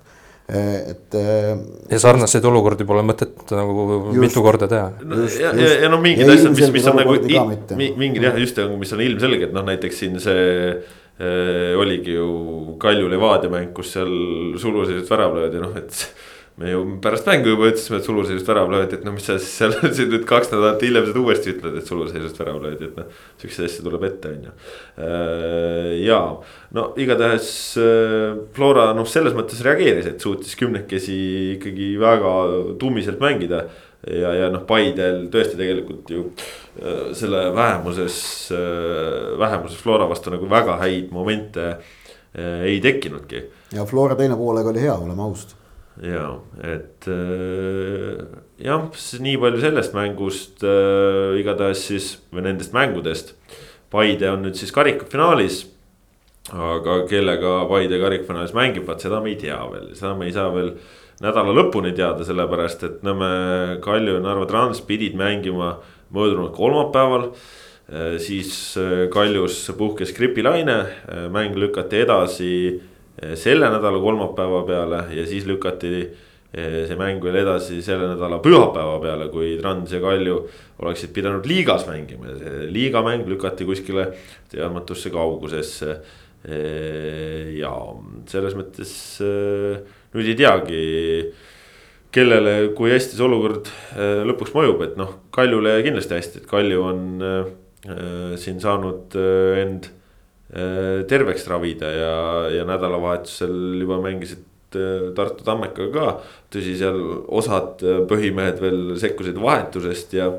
[0.50, 1.16] äh, et.
[1.16, 1.56] Äh,
[1.94, 4.92] ja sarnaseid olukordi pole mõtet nagu just, mitu korda teha.
[5.40, 7.18] ja, ja, ja no mingid asjad, mis, mis on nagu
[8.04, 12.30] mingid jah, just mis on ilmselged, noh näiteks siin see äh, oligi ju
[12.82, 14.16] Kalju Levadia mäng, kus seal
[14.60, 16.08] sululiselt värav löödi, noh et
[16.58, 19.58] me ju pärast mängu juba ütlesime, et suluseisust värav löödi, et no mis sa siis
[19.60, 19.74] seal
[20.12, 23.10] nüüd kaks nädalat hiljem seda uuesti ütled, et suluseisust värav löödi, et noh.
[23.42, 24.54] siukseid asju tuleb ette, on ju.
[25.04, 26.20] Äh, ja
[26.78, 27.50] no igatahes
[27.82, 31.18] äh, Flora noh, selles mõttes reageeris, et suutis kümnekesi
[31.58, 32.32] ikkagi väga
[32.80, 33.66] tummiselt mängida.
[34.06, 38.22] ja, ja noh, Paidel tõesti tegelikult ju äh, selle vähemuses,
[39.44, 41.68] vähemuses Flora vastu nagu väga häid momente
[42.36, 43.44] ei tekkinudki.
[43.76, 45.56] ja Flora teine poolega oli hea, oleme ausad
[46.04, 46.26] ja,
[46.64, 48.26] et äh,
[48.60, 48.90] jah,
[49.24, 53.34] nii palju sellest mängust äh, igatahes siis või nendest mängudest.
[53.94, 55.64] Paide on nüüd siis karikafinaalis.
[56.52, 60.52] aga kellega Paide karikafinaalis mängib, vaat seda me ei tea veel, seda me ei saa
[60.54, 60.76] veel
[61.24, 65.78] nädala lõpuni teada, sellepärast et Nõmme, Kalju ja Narva Trans pidid mängima
[66.14, 68.76] möödunud kolmapäeval äh, siis
[69.14, 70.82] Kaljus puhkes gripilaine,
[71.32, 72.52] mäng lükati edasi
[73.40, 79.00] selle nädala kolmapäeva peale ja siis lükati eh, see mäng veel edasi selle nädala pühapäeva
[79.04, 80.42] peale, kui Trans ja Kalju
[80.84, 82.34] oleksid pidanud liigas mängima.
[82.34, 84.10] Ja see liigamäng lükati kuskile
[84.52, 86.00] teadmatusse kaugusesse.
[86.46, 87.72] Eh, ja
[88.30, 88.92] selles mõttes
[90.16, 90.82] nüüd ei teagi,
[92.16, 93.72] kellele, kui hästi see olukord
[94.30, 97.02] lõpuks mõjub, et noh, Kaljule kindlasti hästi, et Kalju on
[98.40, 99.18] siin saanud
[99.60, 99.90] end
[100.56, 102.18] terveks ravida ja,
[102.54, 106.14] ja nädalavahetusel juba mängisid äh, Tartu Tammekaga ka.
[106.54, 110.30] tõsi, seal osad äh, põhimehed veel sekkusid vahetusest ja,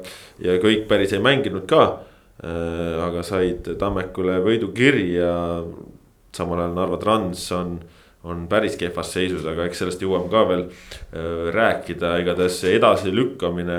[0.40, 1.86] ja kõik päris ei mänginud ka.
[2.36, 5.30] aga said Tammekule võidukirja.
[6.36, 7.78] samal ajal Narva Trans on,
[8.28, 10.66] on päris kehvas seisus, aga eks sellest jõuame ka veel
[11.56, 13.78] rääkida, igatahes see edasilükkamine.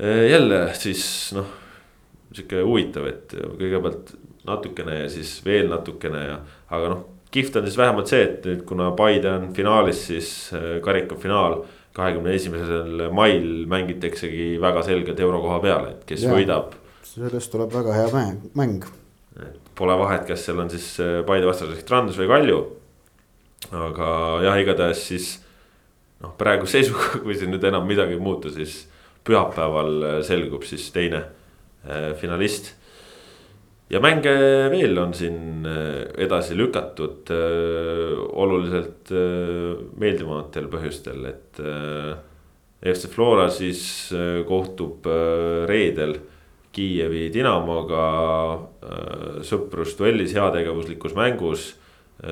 [0.00, 1.04] jälle siis
[1.36, 1.52] noh,
[2.32, 6.38] sihuke huvitav, et kõigepealt natukene ja siis veel natukene ja,
[6.74, 7.04] aga noh,
[7.34, 11.62] kihvt on siis vähemalt see, et nüüd kuna Paide on finaalis, siis äh, karikafinaal
[11.94, 16.74] kahekümne esimesel mail mängitaksegi väga selgelt eurokoha peale, et kes ja, võidab.
[17.06, 18.86] sellest tuleb väga hea mäng, mäng.
[19.74, 22.60] Pole vahet, kas seal on siis äh, Paide vastaseks Trans või Kalju.
[23.74, 24.08] aga
[24.44, 25.32] jah, igatahes siis
[26.22, 28.84] noh, praeguse seisuga, kui siin nüüd enam midagi ei muutu, siis
[29.24, 31.30] pühapäeval äh, selgub siis teine
[32.16, 32.70] finalist
[33.92, 34.32] ja mänge
[34.72, 41.60] veel on siin äh, edasi lükatud äh, oluliselt äh, meeldivamatel põhjustel, et
[42.84, 44.10] FC Flora siis
[44.44, 45.06] kohtub
[45.70, 46.18] reedel
[46.74, 48.02] Kiievi Dinamoga
[49.46, 51.70] sõprusduellis heategevuslikus mängus.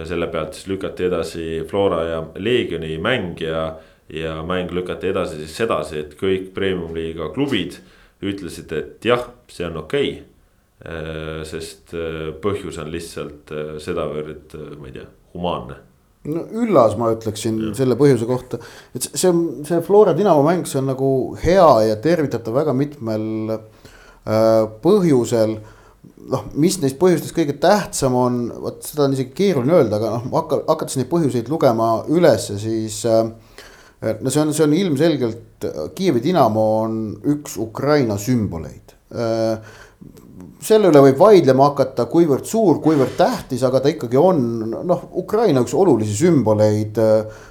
[0.04, 3.78] selle pealt siis lükati edasi Flora ja Leegioni mäng ja,
[4.12, 7.78] ja mäng lükati edasi siis sedasi, et kõik premium-liiga klubid
[8.20, 10.31] ütlesid, et jah, see on okei okay
[11.46, 15.78] sest äh, põhjus on lihtsalt äh, sedavõrd, ma ei tea, humaanne
[16.30, 17.74] no üllas, ma ütleksin ja.
[17.76, 18.58] selle põhjuse kohta,
[18.94, 23.56] et see on see Flora Dinamo mäng, see on nagu hea ja tervitatav väga mitmel
[23.56, 25.56] äh, põhjusel.
[26.32, 30.28] noh, mis neist põhjustest kõige tähtsam on, vot seda on isegi keeruline öelda, aga noh,
[30.34, 33.24] hakka, hakates neid põhjuseid lugema ülesse, siis äh,
[34.18, 35.48] no see on, see on ilmselgelt,
[35.94, 37.00] Kiievi Dinamo on
[37.34, 39.74] üks Ukraina sümboleid äh,
[40.62, 44.40] selle üle võib vaidlema hakata, kuivõrd suur, kuivõrd tähtis, aga ta ikkagi on
[44.86, 47.42] noh, Ukraina üks olulisi sümboleid äh,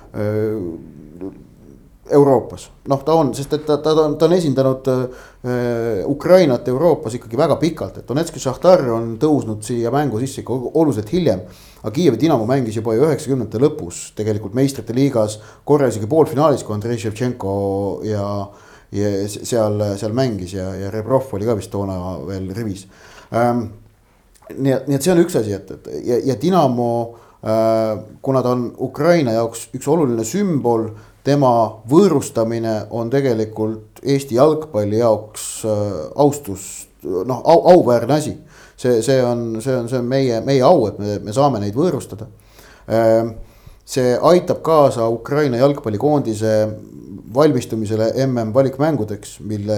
[2.11, 2.65] Euroopas.
[2.91, 5.03] noh, ta on, sest et ta, ta, ta on, ta on esindanud äh,
[6.11, 11.11] Ukrainat Euroopas ikkagi väga pikalt, et Donetski Šahtar on tõusnud siia mängu sisse ikka oluliselt
[11.13, 11.45] hiljem.
[11.81, 16.75] aga Kiievi Dinamo mängis juba ju üheksakümnendate lõpus tegelikult meistrite liigas korra isegi poolfinaalis, kui
[16.75, 17.53] Andrei Ševtšenko
[18.05, 22.87] ja äh, ja seal, seal mängis ja, ja Rebrov oli ka vist toona veel rivis
[23.31, 23.69] ähm,.
[24.51, 26.91] nii et, nii et see on üks asi, et, et ja, ja Dinamo
[27.39, 30.89] äh,, kuna ta on Ukraina jaoks üks oluline sümbol,
[31.23, 31.53] tema
[31.89, 35.85] võõrustamine on tegelikult Eesti jalgpalli jaoks äh,
[36.19, 36.67] austus,
[37.03, 38.35] noh au, auväärne asi.
[38.75, 41.77] see, see on, see on, see on meie, meie au, et me, me saame neid
[41.77, 42.27] võõrustada
[42.91, 43.31] äh,
[43.85, 46.53] see aitab kaasa Ukraina jalgpallikoondise
[47.33, 49.77] valmistumisele mm valikmängudeks, mille,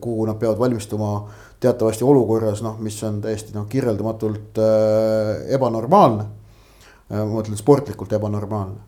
[0.00, 1.28] kuhu nad peavad valmistuma
[1.60, 7.18] teatavasti olukorras, noh, mis on täiesti noh, kirjeldamatult äh, ebanormaalne äh,.
[7.18, 8.80] ma mõtlen sportlikult ebanormaalne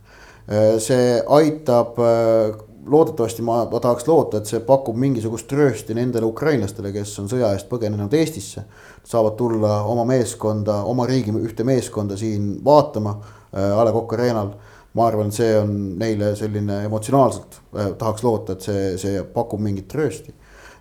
[0.48, 0.76] äh,.
[0.82, 2.56] see aitab äh,
[2.88, 7.52] loodetavasti ma, ma tahaks loota, et see pakub mingisugust tröösti nendele ukrainlastele, kes on sõja
[7.56, 8.64] eest põgenenud Eestisse.
[9.08, 14.52] saavad tulla oma meeskonda, oma riigi ühte meeskonda siin vaatama äh, A Le Coq Arena'l
[14.96, 19.88] ma arvan, see on neile selline emotsionaalselt äh,, tahaks loota, et see, see pakub mingit
[19.92, 20.34] tröösti.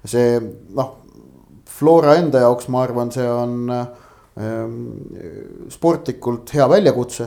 [0.05, 0.39] see
[0.75, 0.95] noh,
[1.77, 3.87] Flora enda jaoks, ma arvan, see on äh,
[5.73, 7.25] sportlikult hea väljakutse,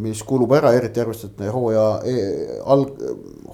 [0.00, 3.02] mis kulub ära, eriti arvestades, et hooaja e-, alg-,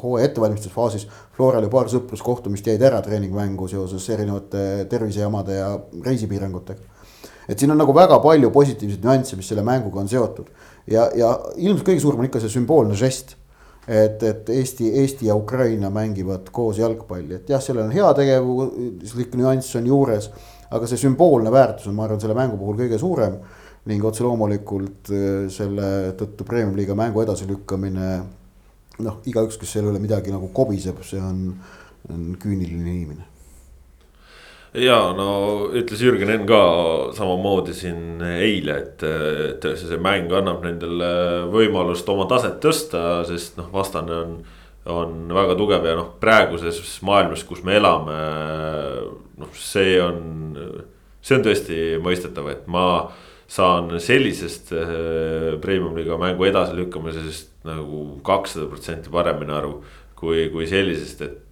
[0.02, 5.72] hooaja ettevalmistusfaasis Floral ju paar sõpruskohtumist jäid ära treeningmängu seoses erinevate tervisejamade ja
[6.04, 6.90] reisipiirangutega.
[7.48, 10.52] et siin on nagu väga palju positiivseid nüansse, mis selle mänguga on seotud
[10.86, 13.36] ja, ja ilmselt kõige suurem on ikka see sümboolne žest
[13.88, 19.76] et, et Eesti, Eesti ja Ukraina mängivad koos jalgpalli, et jah, sellel on heategevuslik nüanss
[19.78, 20.30] on juures.
[20.72, 23.36] aga see sümboolne väärtus on, ma arvan, selle mängu puhul kõige suurem.
[23.84, 28.22] ning otse loomulikult äh, selle tõttu Premium-liiga mängu edasilükkamine.
[29.02, 31.50] noh, igaüks, kes selle üle midagi nagu kobiseb, see on,
[32.12, 33.31] on küüniline inimene
[34.78, 35.28] ja no
[35.76, 36.62] ütles Jürgen Enn ka
[37.16, 41.12] samamoodi siin eile, et, et see mäng annab nendele
[41.52, 44.36] võimalust oma taset tõsta, sest noh, vastane on.
[44.82, 48.16] on väga tugev ja noh, praeguses maailmas, kus me elame,
[49.38, 50.56] noh, see on,
[51.22, 52.86] see on tõesti mõistetav, et ma
[53.52, 59.76] saan sellisest eh, premium-liiga mängu edasilükkamisest nagu kakssada protsenti paremini aru
[60.22, 61.51] kui, kui sellisest, et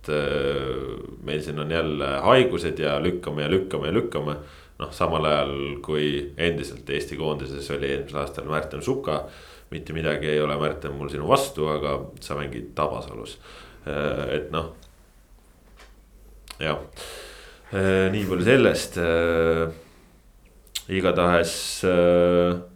[1.24, 4.36] meil siin on jälle haigused ja lükkame ja lükkame ja lükkame.
[4.80, 5.50] noh, samal ajal
[5.84, 9.24] kui endiselt Eesti koondises oli eelmisel aastal Märten Suka.
[9.70, 13.38] mitte midagi ei ole, Märten, mul sinu vastu, aga sa mängid Tabasalus,
[13.86, 14.72] äh, et noh.
[16.58, 16.80] jah,
[17.74, 18.98] äh, nii palju sellest
[20.90, 21.84] igatahes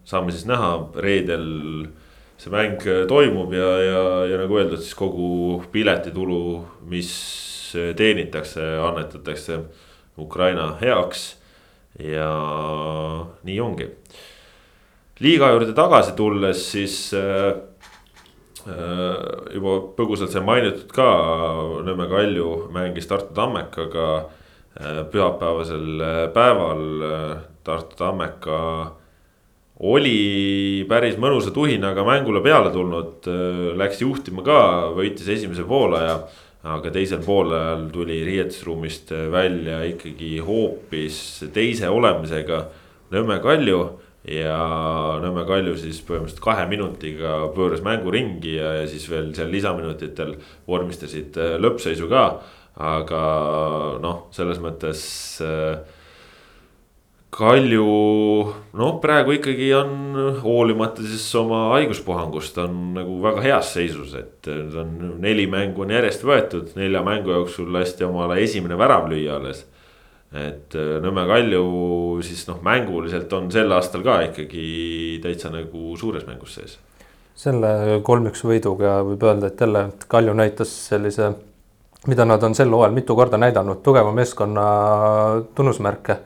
[0.06, 1.48] saame siis näha reedel
[2.44, 7.10] see mäng äh, toimub ja, ja, ja nagu öeldud, siis kogu piletitulu, mis
[7.78, 9.62] äh, teenitakse, annetatakse
[10.20, 11.40] Ukraina heaks.
[11.98, 12.26] ja
[13.46, 13.86] nii ongi.
[15.20, 17.54] liiga juurde tagasi tulles, siis äh,
[18.68, 21.08] äh, juba põgusalt sai mainitud ka,
[21.86, 24.08] Nõmme Kalju mängis Tartu Tammekaga
[25.10, 26.02] pühapäevasel
[26.34, 27.04] päeval
[27.62, 28.58] Tartu Tammeka
[29.82, 33.26] oli päris mõnusa tuhinaga mängule peale tulnud,
[33.78, 34.58] läks juhtima ka,
[34.94, 36.22] võitis esimese poolaja.
[36.64, 42.64] aga teisel poolajal tuli riietusruumist välja ikkagi hoopis teise olemisega
[43.12, 44.00] Nõmme Kalju.
[44.24, 44.56] ja
[45.20, 50.36] Nõmme Kalju siis põhimõtteliselt kahe minutiga pööras mängu ringi ja, ja siis veel seal lisaminutitel
[50.66, 52.40] vormistasid lõppseisu ka.
[52.80, 53.20] aga
[54.00, 55.02] noh, selles mõttes
[55.44, 55.82] äh,
[57.34, 57.84] Kalju
[58.78, 59.94] noh, praegu ikkagi on
[60.44, 64.92] hoolimata siis oma haiguspuhangust on nagu väga heas seisus, et on
[65.22, 69.64] neli mängu on järjest võetud, nelja mängu jooksul lasti omale esimene värav lüüa alles.
[70.34, 71.64] et Nõmme Kalju
[72.26, 76.76] siis noh, mänguliselt on sel aastal ka ikkagi täitsa nagu suures mängus sees.
[77.34, 81.32] selle kolm-üks võiduga võib öelda, et jälle Kalju näitas sellise,
[82.06, 84.68] mida nad on sel hooajal mitu korda näidanud, tugeva meeskonna
[85.54, 86.18] tunnusmärke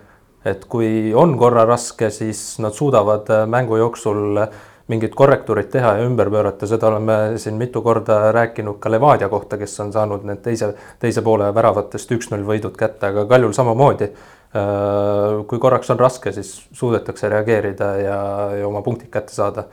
[0.47, 4.49] et kui on korra raske, siis nad suudavad äh, mängu jooksul äh,
[4.89, 9.59] mingid korrektuurid teha ja ümber pöörata, seda oleme siin mitu korda rääkinud ka Levadia kohta,
[9.61, 10.71] kes on saanud need teise,
[11.01, 14.09] teise poole väravatest üks-null võidud kätte, aga Kaljul samamoodi.
[14.49, 18.19] Äh, kui korraks on raske, siis suudetakse reageerida ja,
[18.57, 19.69] ja oma punktid kätte saada.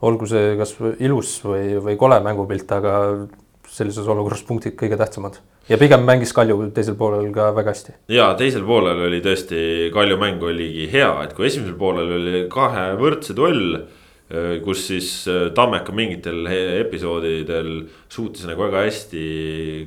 [0.00, 2.92] olgu see kas ilus või, või kole mängupilt, aga
[3.68, 7.94] sellises olukorras punktid kõige tähtsamad ja pigem mängis Kalju teisel poolel ka väga hästi.
[8.14, 9.60] ja teisel poolel oli tõesti,
[9.94, 13.80] Kalju mäng oligi hea, et kui esimesel poolel oli kahe võrdse duell.
[14.28, 17.70] Äh, kus siis äh, Tammeka mingitel episoodidel
[18.12, 19.22] suutis nagu väga hästi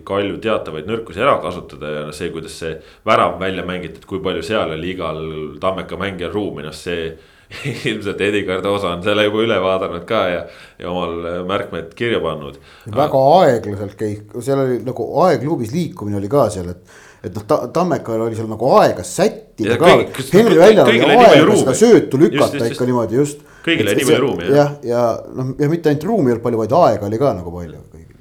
[0.02, 2.72] Kalju teatavaid nõrkusi ära kasutada ja noh, see, kuidas see
[3.06, 5.22] värav välja mängiti, et kui palju seal oli igal
[5.62, 7.12] Tammeka mängijal ruumi, noh see
[7.90, 10.42] ilmselt Edi Cardosa on selle juba üle vaadanud ka ja,
[10.80, 12.60] ja omal märkmed kirja pannud.
[12.96, 17.00] väga aeglaselt käis, seal oli nagu aegluubis liikumine oli ka seal, et.
[17.28, 19.98] et noh ta,, Tammekal oli seal nagu aega sättida ka.
[20.32, 23.46] Henri väljal oli aega seda söötu lükata just, just, ikka niimoodi just.
[23.68, 24.58] kõigile nii palju ruumi jah.
[24.58, 27.56] jah, ja noh, ja mitte ainult ruumi ei olnud palju, vaid aega oli ka nagu
[27.60, 28.18] palju kõigil.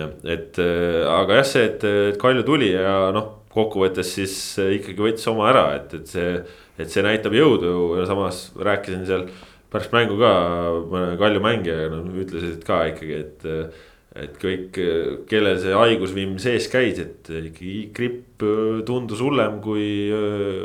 [0.00, 4.34] jah, et äh, aga jah, see, et, et Kalju tuli ja noh, kokkuvõttes siis
[4.80, 6.30] ikkagi võttis oma ära, et, et see
[6.78, 9.28] et see näitab jõudu ja samas rääkisin seal
[9.72, 10.30] pärast mängu ka
[10.90, 13.50] mõne Kalju mängijaga, nad ütlesid ka ikkagi, et.
[14.14, 14.76] et kõik,
[15.26, 18.44] kellel see haigusvimm sees käis, et ikkagi gripp
[18.86, 20.06] tundus hullem, kui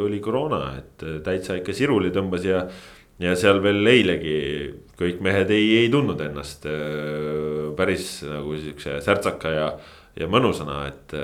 [0.06, 2.60] oli koroona, et täitsa ikka siruli tõmbas ja.
[3.18, 4.36] ja seal veel eilegi
[5.00, 6.68] kõik mehed ei, ei tundnud ennast
[7.80, 9.72] päris nagu siukse särtsaka ja,
[10.20, 11.18] ja mõnusana, et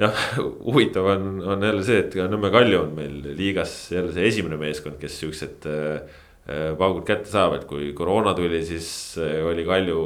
[0.00, 0.22] jah,
[0.64, 4.58] huvitav on, on jälle see, et ka Nõmme Kalju on meil liigas jälle see esimene
[4.60, 8.88] meeskond, kes siuksed äh, äh, paugud kätte saab, et kui koroona tuli, siis
[9.22, 10.02] äh, oli Kalju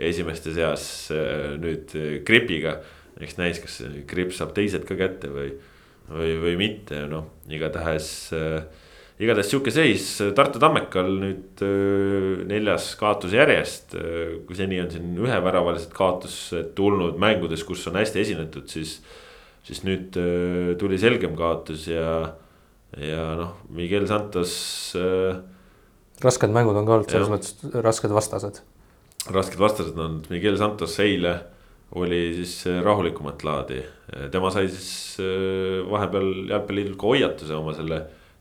[0.00, 0.84] esimeste seas
[1.60, 1.92] nüüd
[2.24, 2.78] gripiga.
[3.20, 5.50] eks näis, kas gripp saab teised ka kätte või,
[6.08, 8.62] või, või mitte, noh igatahes äh,
[9.20, 10.06] igatahes sihuke seis
[10.36, 11.62] Tartu Tammekal nüüd
[12.48, 13.96] neljas kaotus järjest.
[14.46, 18.98] kui seni on siin üheväravalised kaotused tulnud mängudes, kus on hästi esinetud, siis,
[19.66, 20.16] siis nüüd
[20.80, 22.32] tuli selgem kaotus ja,
[22.96, 24.56] ja noh, Miguel Santos
[26.24, 28.62] rasked mängud on ka olnud selles mõttes rasked vastased.
[29.32, 31.34] rasked vastased on, Miguel Santos eile
[31.98, 33.82] oli siis rahulikumat laadi.
[34.32, 35.18] tema sai siis
[35.90, 38.00] vahepeal jalgpalliliidult ka hoiatuse oma selle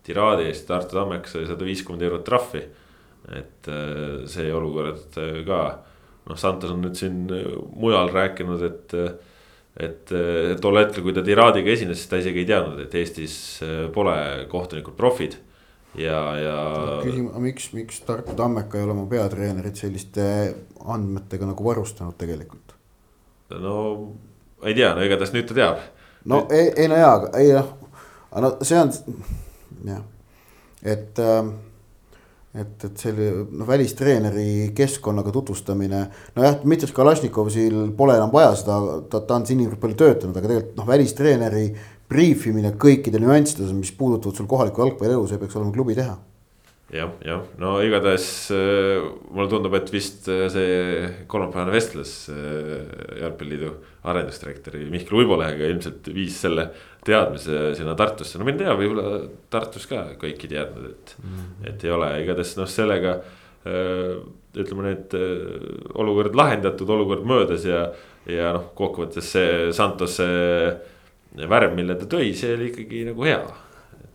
[0.10, 2.66] tiraadi eest, Tartu Tammekas sai sada viiskümmend eurot trahvi.
[3.36, 5.64] et äh, see olukord äh, ka,
[6.30, 7.28] noh, Santos on nüüd siin
[7.76, 8.96] mujal rääkinud, et
[9.80, 10.12] et
[10.60, 13.36] tol hetkel, kui ta tiraadiga esines, siis ta isegi ei teadnud, et Eestis
[13.96, 14.16] pole
[14.52, 15.38] kohtunikud profid
[15.96, 16.58] ja, ja.
[17.04, 20.26] küsimus, miks, miks Tartu Tammeka ei ole oma peatreenerit selliste
[20.86, 22.76] andmetega nagu varustanud tegelikult?
[23.50, 23.76] no
[24.64, 25.84] ei tea, no igatahes nüüd ta teab.
[26.26, 26.56] no nüüd...
[26.58, 27.72] ei, ei no jaa, ei noh,
[28.46, 28.94] no see on
[29.88, 30.06] jah,
[30.84, 31.52] et äh,
[32.50, 36.00] et, et selle noh, välistreeneri keskkonnaga tutvustamine.
[36.36, 40.48] nojah, Dmitri Kalašnikovil pole enam vaja seda, ta, ta on siin niivõrd palju töötanud, aga
[40.48, 41.68] tegelikult noh, välistreeneri
[42.10, 46.18] briifimine kõikide nüanssides, mis puudutavad sul kohalikku jalgpallielu, see peaks olema klubi teha
[46.94, 48.26] jah, jah, no igatahes
[48.56, 53.72] äh, mulle tundub, et vist äh, see kolmapäevane vestlus äh, Jalgpalliliidu
[54.10, 56.70] arendusdirektori Mihkel Uibolehega ilmselt viis selle
[57.06, 59.22] teadmise sinna Tartusse, no mine tea, võib-olla
[59.54, 61.70] Tartus ka kõik ei teadnud, et mm, -hmm.
[61.74, 63.20] et ei ole, igatahes noh, sellega
[63.70, 65.14] ütleme need
[66.00, 67.90] olukord lahendatud, olukord möödas ja,
[68.26, 70.30] ja noh, kokkuvõttes see Santose
[71.36, 73.44] värv, mille ta tõi, see oli ikkagi nagu hea.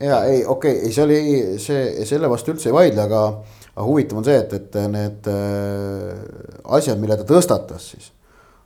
[0.00, 1.20] Ja ei, okei okay,, ei, see oli
[1.62, 3.22] see, selle vastu üldse ei vaidle, aga,
[3.74, 6.24] aga huvitav on see, et, et need äh,
[6.78, 8.10] asjad, mille ta tõstatas siis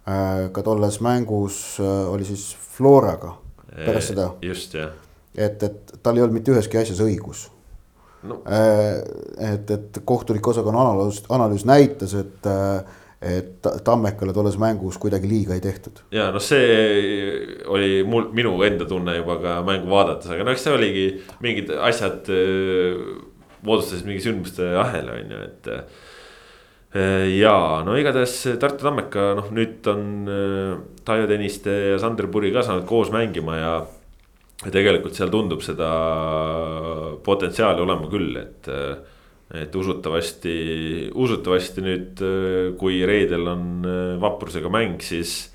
[0.08, 0.48] äh,.
[0.54, 3.36] ka tolles mängus äh, oli siis Floraga
[3.74, 4.32] pärast seda.
[4.42, 4.94] just, jah.
[5.34, 7.48] et, et tal ei olnud mitte üheski asjas õigus
[8.26, 8.40] no..
[8.46, 9.02] Äh,
[9.52, 15.56] et, et kohtunike osakonna analüüs, analüüs näitas, et äh, et Tammekale tolles mängus kuidagi liiga
[15.56, 16.04] ei tehtud.
[16.14, 20.66] ja noh, see oli mul, minu enda tunne juba ka mängu vaadates, aga no eks
[20.66, 21.06] see oligi
[21.42, 23.00] mingid asjad äh,
[23.66, 27.26] moodustasid mingi sündmuste ahela on ju, et äh,.
[27.40, 30.72] ja no igatahes Tartu Tammeka noh, nüüd on äh,
[31.04, 33.76] Taio Tõniste ja Sander Puri ka saanud koos mängima ja.
[34.62, 35.90] ja tegelikult seal tundub seda
[37.26, 38.70] potentsiaali olema küll, et
[39.54, 40.56] et usutavasti,
[41.16, 42.24] usutavasti nüüd,
[42.80, 45.54] kui reedel on äh, vaprusega mäng, siis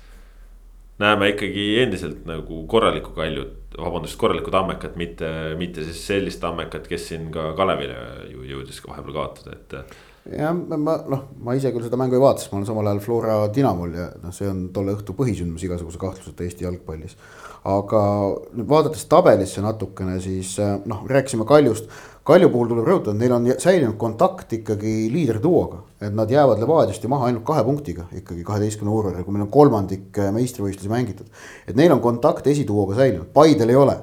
[1.02, 5.28] näeme ikkagi endiselt nagu korralikku Kaljut, vabandust, korralikku Tammekat, mitte,
[5.58, 10.02] mitte siis sellist Tammekat, kes siin ka Kalevile ju jõudis vahepeal kaotada, et.
[10.32, 13.02] Jah, ma noh, ma ise küll seda mängu ei vaata, sest ma olen samal ajal
[13.04, 17.16] Flora Dinamol ja noh, see on tolle õhtu põhisündmus igasuguse kahtluseta Eesti jalgpallis.
[17.64, 18.00] aga
[18.52, 21.88] nüüd vaadates tabelisse natukene, siis äh, noh, rääkisime Kaljust
[22.24, 27.04] Kalju puhul tuleb rõhutada, et neil on säilinud kontakt ikkagi liiderduoga, et nad jäävad Levadiast
[27.04, 31.28] ju maha ainult kahe punktiga ikkagi kaheteistkümne vooruga, kui meil on kolmandik äh, meistrivõistlusi mängitud.
[31.68, 33.98] et neil on kontakt esituuoga säilinud, Paidel ei ole.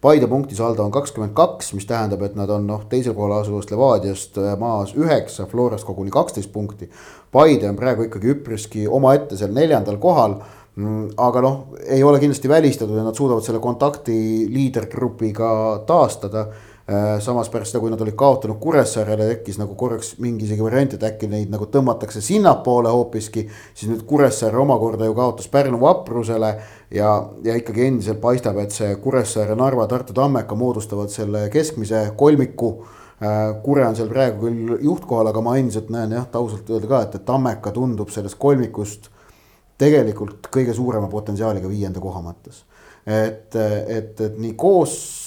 [0.00, 4.38] Paide punktisaldo on kakskümmend kaks, mis tähendab, et nad on noh, teisel kohal asuvast Levadiast
[4.60, 6.88] maas üheksa, Florast koguni kaksteist punkti.
[7.32, 12.48] Paide on praegu ikkagi üpriski omaette seal neljandal kohal mm, aga noh, ei ole kindlasti
[12.48, 14.16] välistatud, et nad suudavad selle kontakti
[14.48, 15.52] liidergrupiga
[15.88, 16.46] taastada
[17.22, 21.04] samas pärast seda, kui nad olid kaotanud Kuressaarele, tekkis nagu korraks mingi isegi variant, et
[21.06, 23.46] äkki neid nagu tõmmatakse sinnapoole hoopiski.
[23.74, 26.50] siis nüüd Kuressaare omakorda ju kaotas Pärnu vaprusele
[26.90, 27.12] ja,
[27.44, 32.72] ja ikkagi endiselt paistab, et see Kuressaare, Narva, Tartu, Tammeka moodustavad selle keskmise kolmiku.
[33.22, 37.02] Äh, Kure on seal praegu küll juhtkohal, aga ma endiselt näen jah, ausalt öelda ka,
[37.06, 39.10] et, et Tammeka tundub sellest kolmikust
[39.78, 42.64] tegelikult kõige suurema potentsiaaliga viienda koha mõttes.
[43.06, 45.19] et, et, et nii koos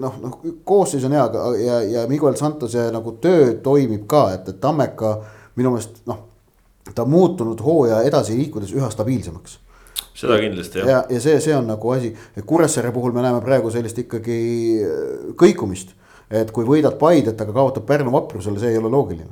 [0.00, 1.24] noh, noh koosseis on hea
[1.64, 5.16] ja, ja Miguel Santose nagu töö toimib ka, et, et Tammeka
[5.56, 6.24] minu meelest noh,
[6.92, 9.58] ta on muutunud hooaja edasi liikudes üha stabiilsemaks
[10.14, 10.88] seda kindlasti jah.
[10.88, 12.14] ja, ja see, see on nagu asi,
[12.46, 14.40] Kuressaare puhul me näeme praegu sellist ikkagi
[14.86, 15.94] äh, kõikumist.
[16.30, 19.30] et kui võidad Paidet, aga kaotad Pärnu vaprusele, see ei ole loogiline.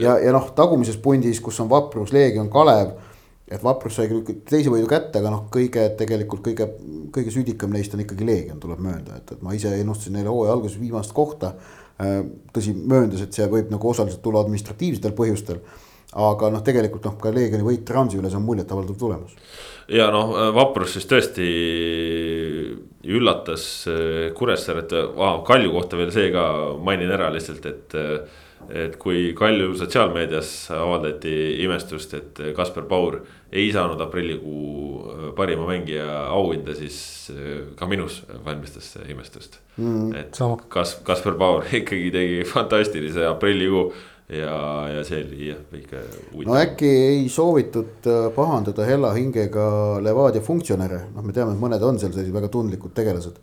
[0.00, 2.92] ja, ja noh, tagumises pundis, kus on vaprus, Leegion, Kalev
[3.50, 6.68] et Vaprus sai küll teise võidu kätte, aga noh, kõige tegelikult kõige,
[7.14, 10.54] kõige südikam neist on ikkagi Leegion, tuleb möönda, et, et ma ise ennustasin neile hooaja
[10.54, 11.54] alguses viimast kohta.
[12.00, 12.20] Äh,
[12.54, 15.62] tõsi, mööndes, et see võib nagu osaliselt tulla administratiivsetel põhjustel.
[16.10, 19.34] aga noh, tegelikult noh, ka Leegioni võit Transi üle, see on muljetavaldav tulemus.
[19.88, 21.50] ja noh, Vaprus siis tõesti
[23.10, 24.94] üllatas äh, Kuressaaret,
[25.46, 26.46] Kalju kohta veel see ka
[26.78, 27.98] mainin ära lihtsalt, et
[28.68, 31.32] et kui Kalju sotsiaalmeedias avaldati
[31.64, 37.00] imestust, et Kaspar Paur ei saanud aprillikuu parima mängija auhinda, siis
[37.76, 40.14] ka minus valmistas see imestust mm,.
[40.20, 40.60] et sama.
[40.68, 43.90] kas Kaspar Paur ikkagi tegi fantastilise aprillikuu
[44.30, 46.50] ja, ja see oli jah, huvitav.
[46.50, 49.64] no äkki ei soovitud äh, pahandada hella hingega
[50.04, 53.40] Levadia funktsionäre, noh, me teame, et mõned on seal sellised väga tundlikud tegelased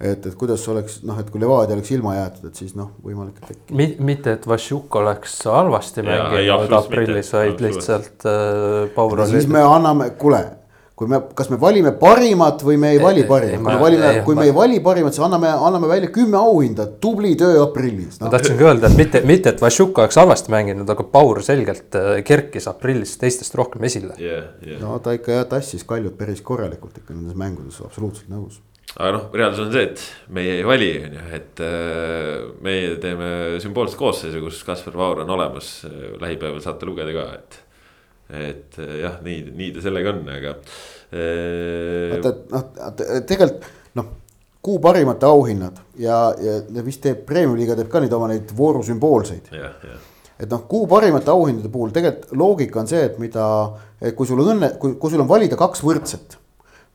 [0.00, 3.42] et, et kuidas oleks noh, et kui Levadia oleks ilma jäetud, et siis noh, võimalik,
[3.42, 3.98] et äkki.
[4.00, 9.20] mitte, et Vassiuk oleks halvasti mänginud aprillis, vaid lihtsalt äh, Paul.
[9.30, 10.46] siis me anname, kuule
[11.00, 14.36] kui me, kas me valime parimat või me ei vali parimat, kui me valime, kui
[14.36, 18.26] me ei vali parimat, siis anname, anname välja kümme auhinda, tubli töö aprillis no..
[18.26, 22.18] ma tahtsingi öelda, et mitte, mitte, et Vassiuk oleks halvasti mänginud, aga Paur selgelt äh,
[22.26, 24.50] kerkis aprillis teistest rohkem esile yeah,.
[24.60, 24.82] Yeah.
[24.84, 28.60] no ta ikka jah tassis Kaljut päris korralikult ikka nendes mängudes, absoluutselt nõus
[28.96, 33.30] aga noh, reaalsus on see, et meie ei vali, on ju, et äh, meie teeme
[33.62, 35.72] sümboolset koosseisu, kus Kaspar Vaur on olemas,
[36.20, 37.60] lähipäeval saate lugeda ka, et.
[38.40, 40.56] et äh, jah, nii, nii ta sellega on, aga.
[41.14, 42.66] Äh, et noh,
[43.28, 44.10] tegelikult noh,
[44.60, 49.48] kuu parimate auhinnad ja, ja vist teeb Premium-liiga teeb ka neid oma neid vooru sümboolseid.
[49.54, 53.46] et noh, kuu parimate auhindade puhul tegelikult loogika on see, et mida,
[54.18, 56.40] kui sul õnne, kui, kui sul on valida kaks võrdset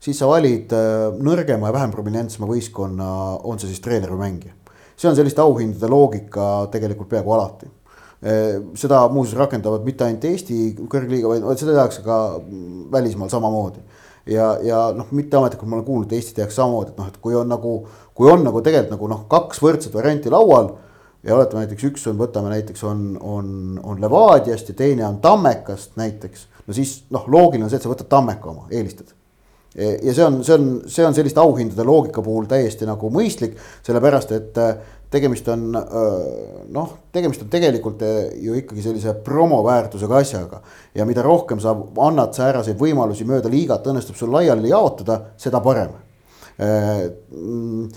[0.02, 3.08] siis sa valid äh, nõrgema ja vähem prominentsema võistkonna,
[3.48, 4.54] on see siis treener või mängija.
[4.96, 7.68] see on selliste auhindade loogika tegelikult peaaegu alati.
[8.24, 12.40] Äh, seda muuseas rakendavad mitte ainult Eesti kõrgliiga, vaid seda tehakse ka
[12.92, 13.80] välismaal samamoodi.
[14.26, 17.48] ja, ja noh, mitteametlikult ma olen kuulnud, Eesti tehakse samamoodi, et noh, et kui on
[17.48, 17.76] nagu,
[18.14, 20.74] kui on nagu tegelikult nagu noh, kaks võrdset varianti laual
[21.26, 23.46] ja oletame näiteks üks on, võtame näiteks on, on,
[23.82, 26.48] on Levadiast ja teine on Tammekast näiteks.
[26.66, 29.15] no siis noh, loogiline on see, et sa võtad Tammeka oma, eelistad
[29.76, 34.32] ja see on, see on, see on selliste auhindade loogika puhul täiesti nagu mõistlik, sellepärast
[34.36, 34.72] et äh,
[35.12, 35.84] tegemist on äh,
[36.72, 38.02] noh, tegemist on tegelikult
[38.40, 40.62] ju ikkagi sellise promoväärtusega asjaga.
[40.94, 41.76] ja mida rohkem sa
[42.08, 45.92] annad sääraseid võimalusi mööda liigat, õnnestub sul laiali jaotada, seda parem
[46.56, 47.88] mm,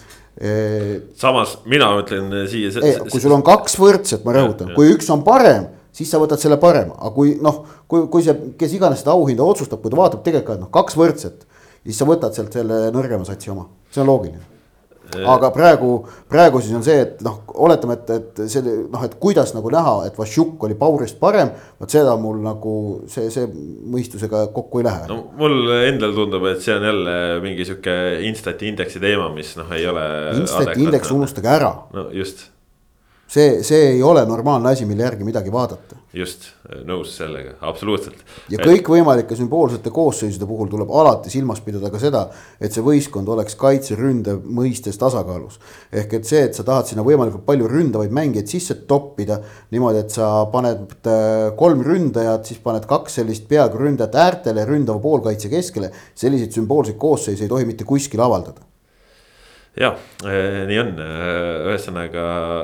[1.16, 2.72] samas mina ütlen siia.
[3.08, 6.60] kui sul on kaks võrdset, ma rõhutan, kui üks on parem siis sa võtad selle
[6.62, 10.24] parema, aga kui noh, kui, kui see, kes iganes seda auhinda otsustab, kui ta vaatab
[10.26, 11.48] tegelikult noh, kaks võrdset
[11.84, 14.50] siis sa võtad sealt selle nõrgema satsi oma, see on loogiline
[15.18, 15.90] aga praegu,
[16.30, 19.96] praegu siis on see, et noh, oletame, et, et selle noh, et kuidas nagu näha,
[20.10, 21.52] et Vassiuk oli Paurist parem.
[21.80, 22.74] vot seda mul nagu
[23.10, 25.08] see, see mõistusega kokku ei lähe.
[25.10, 27.98] no mul endal tundub, et see on jälle mingi sihuke
[28.30, 30.06] Instati indeksi teema, mis noh, ei ole.
[30.44, 31.74] Instati indeks unustage ära.
[31.96, 32.50] no just.
[33.30, 36.48] See, see ei ole normaalne asi, mille järgi midagi vaadata just,
[36.88, 38.22] nõus sellega, absoluutselt.
[38.50, 42.24] ja kõikvõimalike sümboolsete koosseisude puhul tuleb alati silmas pidada ka seda,
[42.62, 45.60] et see võistkond oleks kaitseründe mõistes tasakaalus.
[45.94, 49.40] ehk et see, et sa tahad sinna võimalikult palju ründavaid mängijaid sisse toppida.
[49.72, 55.00] niimoodi, et sa paned äh, kolm ründajat, siis paned kaks sellist peaaegu ründajat äärtele, ründava
[55.00, 55.92] poolkaitse keskele.
[56.16, 58.69] selliseid sümboolseid koosseise ei tohi mitte kuskil avaldada
[59.78, 62.24] jah, eh, nii on, eh, ühesõnaga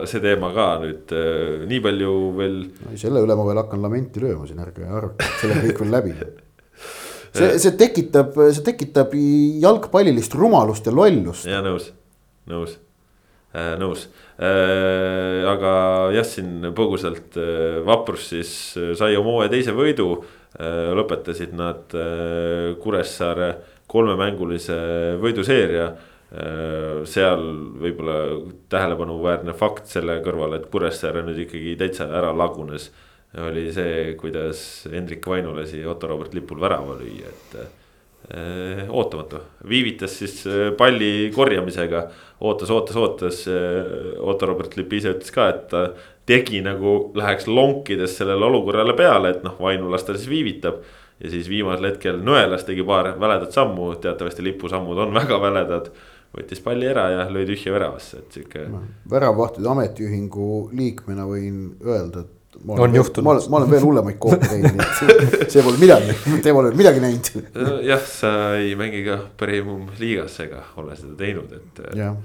[0.09, 2.55] see teema ka nüüd eh, nii palju veel.
[2.97, 6.15] selle üle ma veel hakkan lamenti lööma siin, ärge arvake, et sellega kõik veel läbi
[7.37, 9.13] see, see tekitab, see tekitab
[9.61, 11.45] jalgpallilist rumalust ja lollust.
[11.49, 11.91] ja nõus,
[12.49, 12.79] nõus
[13.55, 14.01] nõus
[14.35, 15.69] aga
[16.11, 17.37] jah, siin põgusalt
[17.87, 18.49] Vaprus siis
[18.99, 20.09] sai oma hooaja teise võidu
[20.59, 21.95] lõpetasid nad
[22.83, 23.47] Kuressaare
[23.87, 24.75] kolmemängulise
[25.23, 25.87] võiduseeria
[26.35, 27.43] seal
[27.79, 28.15] võib-olla
[28.71, 32.91] tähelepanuväärne fakt selle kõrval, et Kuressaare nüüd ikkagi täitsa ära lagunes.
[33.35, 40.17] oli see, kuidas Hendrik Vainu lasi Otto Robert lipul värava lüüa, et äh, ootamatu, viivitas
[40.19, 42.07] siis äh, palli korjamisega.
[42.41, 43.47] ootas, ootas, ootas,
[44.19, 45.87] Otto Robert Lipp ise ütles ka, et ta
[46.25, 50.83] tegi nagu läheks lonkides sellele olukorrale peale, et noh, Vainu las ta siis viivitab
[51.19, 55.91] ja siis viimasel hetkel nõelas tegi paar väledat sammu, teatavasti lipusammud on väga väledad
[56.35, 58.65] võttis palli ära ja lõi tühja väravasse, et sihuke.
[59.11, 62.57] väravvahtide ametiühingu liikmena võin öelda, et.
[62.65, 63.25] on veel, juhtunud.
[63.25, 66.55] ma olen, ma olen veel hullemaid kohti teinud, nii et see, see pole midagi, te
[66.55, 67.29] pole midagi näinud.
[67.91, 71.83] jah, sa ei mängi ka premium liigas ega ole seda teinud, et.
[72.01, 72.19] jah,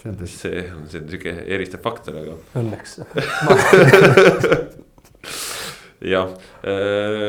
[0.00, 0.38] see on tõsi.
[0.42, 2.38] see on, see on sihuke eristav faktor, aga.
[2.62, 2.98] Õnneks
[6.12, 6.28] jah,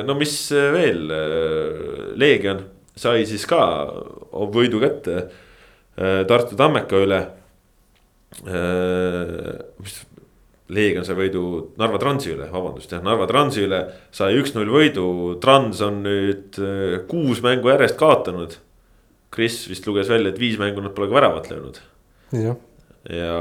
[0.07, 1.01] no mis veel,
[2.17, 2.65] Leegion
[2.97, 3.59] sai siis ka
[4.53, 5.29] võidu kätte Äh,
[5.95, 7.21] Tartu Tammeka üle.
[8.49, 9.99] Äh, mis
[10.73, 11.43] Leegion sai võidu
[11.79, 13.81] Narva Transi üle, vabandust jah, Narva Transi üle
[14.15, 15.07] sai üks-null võidu,
[15.43, 18.55] Trans on nüüd äh, kuus mängu järjest kaotanud.
[19.33, 21.81] Kris vist luges välja, et viis mängu nad pole ka väravat löönud.
[22.33, 22.57] jah,
[23.11, 23.35] ja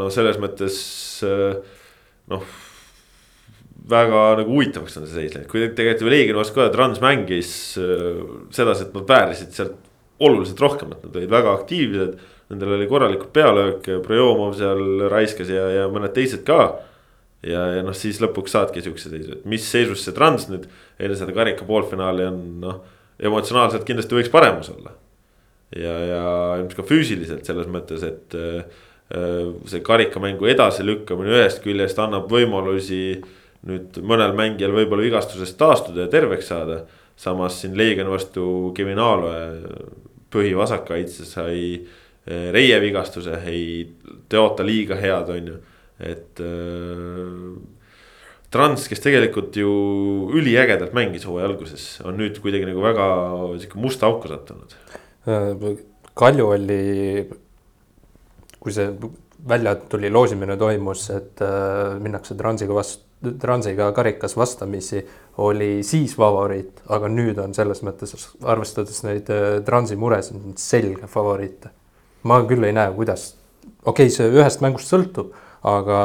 [0.00, 0.80] no selles mõttes
[1.26, 1.60] äh,
[2.32, 2.48] noh.
[3.90, 7.52] väga nagu huvitavaks on see seis läinud, kui tegelikult ju Leegioni vastu ka Trans mängis
[7.78, 9.89] äh, sedasi, et nad väärisid sealt
[10.20, 12.18] oluliselt rohkem, et nad olid väga aktiivsed
[12.50, 16.80] Nendel oli korralikult pealööke, Projomov seal raiskas ja, ja mõned teised ka.
[17.46, 20.66] ja, ja noh, siis lõpuks saadki siukse seisu, et mis seisus see Trans nüüd
[20.98, 22.80] enne seda karika poolfinaali on, noh.
[23.22, 24.96] emotsionaalselt kindlasti võiks paremas olla.
[25.76, 26.22] ja, ja
[26.58, 28.64] ilmselt ka füüsiliselt selles mõttes, et äh,
[29.70, 33.20] see karikamängu edasilükkamine ühest küljest annab võimalusi.
[33.60, 36.82] nüüd mõnel mängijal võib-olla vigastusest taastuda ja terveks saada.
[37.20, 39.38] samas siin Leegioni vastu Kevin Aaloe
[40.30, 41.60] põhivasakkaitse sai
[42.30, 43.94] Eh, reie vigastuse, ei
[44.28, 45.60] teota liiga head, on ju,
[45.98, 47.60] et äh,.
[48.50, 49.70] Trans, kes tegelikult ju
[50.34, 53.04] üliägedalt mängis hooaja alguses, on nüüd kuidagi nagu väga
[53.62, 54.74] sihuke musta auku sattunud.
[55.30, 55.68] Äh,
[56.18, 56.80] Kalju oli,
[58.58, 58.88] kui see
[59.46, 65.04] välja tuli, loosimine toimus, et äh, minnakse Transiga vastu, Transiga karikas vastamisi,
[65.40, 68.12] oli siis favoriit, aga nüüd on selles mõttes,
[68.44, 71.70] arvestades neid äh, Transi muresid, selge favoriit
[72.28, 73.30] ma küll ei näe, kuidas,
[73.84, 75.32] okei okay,, see ühest mängust sõltub,
[75.66, 76.00] aga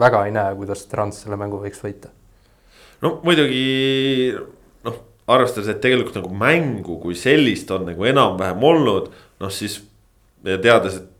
[0.00, 2.12] väga ei näe, kuidas Trans selle mängu võiks võita.
[3.04, 3.64] no muidugi
[4.84, 9.80] noh, arvestades, et tegelikult nagu mängu kui sellist on nagu enam-vähem olnud, noh siis
[10.44, 11.10] ja teades, et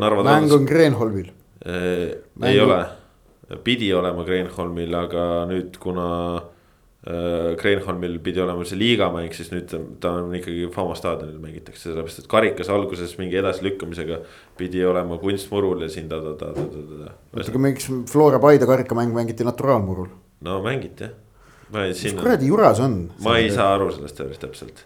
[0.00, 0.24] Narva.
[0.24, 1.30] mäng on Kreenholmil
[1.62, 2.16] äh,.
[2.48, 2.82] ei ole,
[3.62, 6.06] pidi olema Kreenholmil, aga nüüd, kuna
[6.40, 6.55] Äh,
[7.06, 9.70] Kreenholmil pidi olema see liigamäng, siis nüüd
[10.02, 14.18] ta on ikkagi Fama staadionil mängitakse, sellepärast et karikas alguses mingi edasilükkamisega
[14.58, 17.12] pidi olema kunstmurul ja siin ta-ta-ta-ta-ta-ta.
[17.30, 20.08] oota, aga miks Flora Paide karikamäng mängiti naturaalmurul?
[20.48, 21.14] no mängiti jah.
[21.86, 22.98] mis kuradi jura see on?
[23.22, 24.82] ma ei saa aru sellest päris täpselt.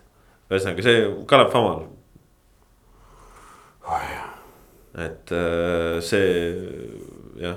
[0.52, 1.86] ühesõnaga see Kalev Famal
[3.88, 4.14] oh,.
[5.08, 6.28] et äh, see
[7.40, 7.56] jah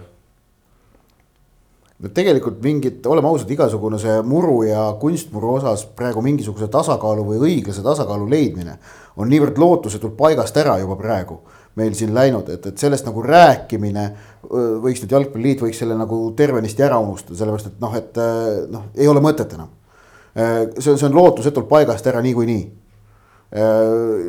[2.03, 7.41] no tegelikult mingit, oleme ausad, igasugune see muru ja kunstmuru osas praegu mingisuguse tasakaalu või
[7.47, 8.75] õiglase tasakaalu leidmine
[9.15, 11.39] on niivõrd lootusetult paigast ära juba praegu
[11.79, 14.03] meil siin läinud, et, et sellest nagu rääkimine
[14.83, 18.19] võiks nüüd jalgpalliliit võiks selle nagu tervenisti ära unustada, sellepärast et noh, et
[18.73, 19.71] noh, ei ole mõtet enam.
[20.35, 22.63] see on, see on lootusetult paigast ära niikuinii.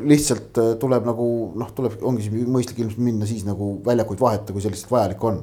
[0.04, 4.72] lihtsalt tuleb nagu noh, tuleb, ongi mõistlik ilmselt minna siis nagu väljakuid vahetada, kui see
[4.72, 5.42] lihtsalt vajalik on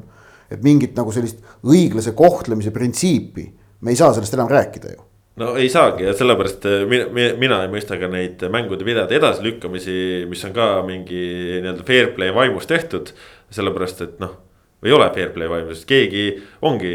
[0.51, 3.47] et mingit nagu sellist õiglase kohtlemise printsiipi,
[3.81, 5.07] me ei saa sellest enam rääkida ju
[5.39, 9.97] no ei saagi ja sellepärast eh, mina, mina ei mõista ka neid mängude pidajate edasilükkamisi,
[10.29, 11.25] mis on ka mingi
[11.61, 13.13] nii-öelda fair play vaimus tehtud.
[13.51, 14.37] sellepärast, et noh,
[14.85, 16.25] ei ole fair play vaimus, keegi
[16.67, 16.91] ongi,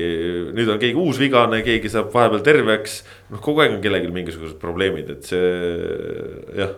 [0.57, 3.03] nüüd on keegi uus vigane, keegi saab vahepeal terveks.
[3.33, 5.51] noh, kogu aeg on kellelgi mingisugused probleemid, et see
[6.61, 6.77] jah,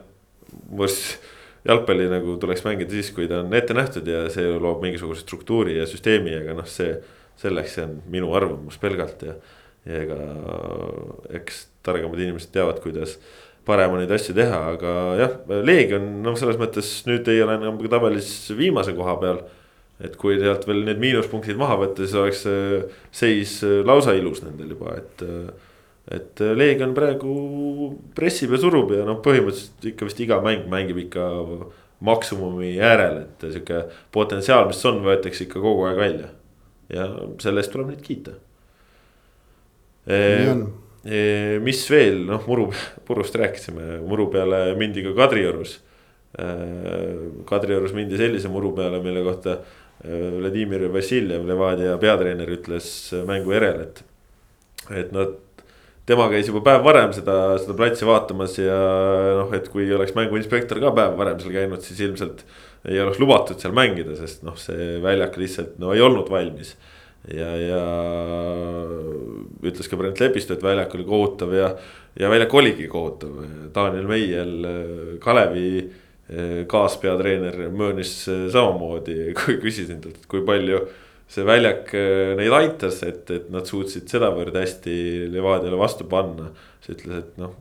[1.66, 5.78] jalgpalli nagu tuleks mängida siis, kui ta on ette nähtud ja see loob mingisuguse struktuuri
[5.78, 6.98] ja süsteemi, aga noh, see.
[7.38, 9.36] selleks, see on minu arvamus pelgalt ja,
[9.86, 10.16] ja ega
[11.38, 13.12] eks targemad inimesed teavad, kuidas
[13.68, 18.32] parema neid asju teha, aga jah, Leegion noh, selles mõttes nüüd ei ole enam tabelis
[18.58, 19.44] viimase koha peal.
[20.02, 22.42] et kui sealt veel need miinuspunktid maha võtta, siis oleks
[23.10, 23.54] seis
[23.86, 25.24] lausa ilus nendel juba, et
[26.08, 27.34] et äh, Leegion praegu
[28.16, 31.28] pressib ja surub ja noh, põhimõtteliselt ikka vist iga mäng mängib ikka
[32.04, 33.82] maksimumi äärel, et sihuke
[34.14, 36.28] potentsiaal, mis on, võetakse ikka kogu aeg välja.
[36.88, 37.08] ja
[37.42, 38.36] selle eest tuleb neid kiita.
[40.08, 42.68] E, mis veel, noh, muru,
[43.06, 45.74] purust rääkisime, muru peale mindi ka Kadriorus.
[46.32, 46.46] E,
[47.48, 52.88] Kadriorus mindi sellise muru peale, mille kohta e, Vladimir Vassiljev, Levadia peatreener ütles
[53.28, 54.02] mängu järel, et,
[55.02, 55.36] et nad
[56.08, 58.78] tema käis juba päev varem seda, seda platsi vaatamas ja
[59.42, 62.44] noh, et kui oleks mänguinspektor ka päev varem seal käinud, siis ilmselt
[62.88, 66.76] ei oleks lubatud seal mängida, sest noh, see väljak lihtsalt no ei olnud valmis.
[67.34, 67.80] ja, ja
[69.68, 71.72] ütles ka Brent Lepistu, et väljak oli kohutav ja,
[72.16, 73.42] ja väljak oligi kohutav.
[73.74, 74.54] Daniel Meiel,
[75.20, 80.86] Kalevi eh, kaaspeatreener möönis samamoodi, kui küsisin talt, kui palju
[81.28, 84.94] see väljak äh, neid aitas, et, et nad suutsid sedavõrd hästi
[85.32, 86.52] Levadiale vastu panna.
[86.84, 87.52] siis ütles, et noh,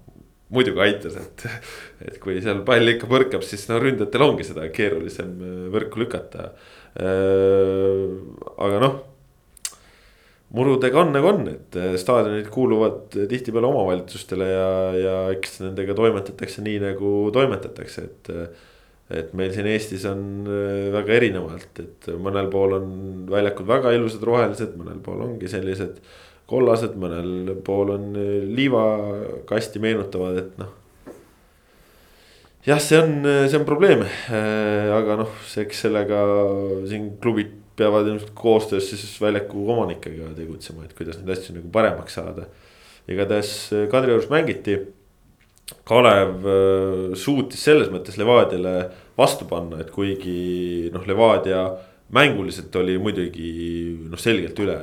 [0.55, 1.45] muidugi aitas, et,
[2.07, 6.53] et kui seal pall ikka põrkab, siis no ründajatel ongi seda keerulisem äh, võrku lükata.
[6.97, 8.07] Äh,
[8.55, 8.97] aga noh,
[10.55, 16.79] murudega on nagu on, et staadionid kuuluvad tihtipeale omavalitsustele ja, ja eks nendega toimetatakse nii
[16.85, 18.31] nagu toimetatakse, et
[19.13, 22.89] et meil siin Eestis on äh, väga erinevalt, et mõnel pool on
[23.31, 26.01] väljakud väga ilusad rohelised, mõnel pool ongi sellised
[26.47, 30.73] kollased, mõnel pool on äh, liivakasti meenutavad, et noh.
[32.67, 33.15] jah, see on,
[33.47, 36.25] see on probleem, äh, aga noh, eks sellega
[36.91, 42.17] siin klubid peavad ilmselt koostöös siis väljaku omanikega tegutsema, et kuidas neid asju nagu paremaks
[42.17, 42.47] saada.
[43.07, 43.51] igatahes
[43.91, 44.81] Kadriorus mängiti
[45.87, 48.75] Kalev äh, suutis selles mõttes Levadiale
[49.17, 51.63] vastu panna, et kuigi noh, Levadia
[52.15, 53.49] mänguliselt oli muidugi
[54.07, 54.77] noh, selgelt üle.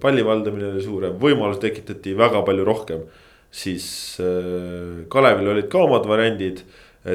[0.00, 3.02] palli valdamine oli suurem, võimalusi tekitati väga palju rohkem.
[3.50, 6.62] siis äh, Kalevil olid ka omad variandid.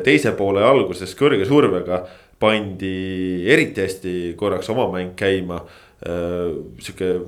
[0.04, 2.04] teise poole alguses kõrge survega
[2.40, 5.64] pandi eriti hästi korraks oma mäng käima.
[6.04, 7.22] Äh, sihuke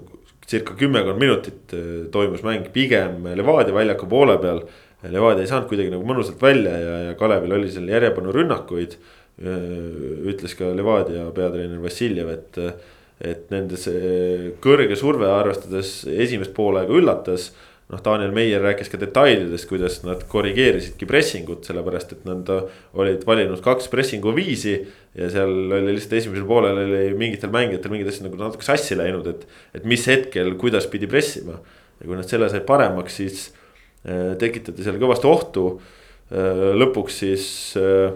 [0.46, 1.72] circa kümmekond minutit
[2.12, 4.66] toimus mäng pigem Levadia väljaku poole peal
[5.04, 8.98] Levadia ei saanud kuidagi nagu mõnusalt välja ja, ja Kalevil oli seal järjepanu rünnakuid.
[9.36, 12.60] ütles ka Levadia peatreener Vassiljev, et,
[13.20, 17.50] et nende see kõrge surve arvestades esimest poolaega üllatas
[17.91, 22.50] noh, Daniel Meier rääkis ka detailidest, kuidas nad korrigeerisidki pressingut, sellepärast et nad
[22.98, 24.80] olid valinud kaks pressingu viisi.
[25.16, 29.28] ja seal oli lihtsalt esimesel poolel oli mingitel mängijatel mingid asjad nagu natuke sassi läinud,
[29.32, 29.46] et,
[29.78, 31.60] et mis hetkel, kuidas pidi pressima.
[32.00, 33.46] ja kui nad selle said paremaks, siis
[34.39, 35.66] tekitati seal kõvasti ohtu.
[36.32, 37.47] Äh, lõpuks siis
[37.80, 38.14] äh,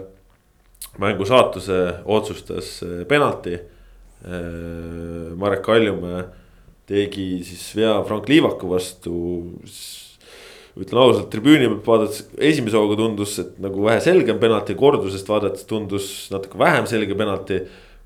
[1.02, 3.58] mängu saatuse otsustas penalti.
[5.40, 6.26] Marek Kaljumäe
[6.84, 9.14] tegi siis vea Frank Liivaku vastu.
[10.80, 15.64] ütlen ausalt, tribüüni pealt vaadates esimese hooga tundus, et nagu vähe selgem penalti, kordusest vaadates
[15.68, 17.62] tundus natuke vähem selge penalti.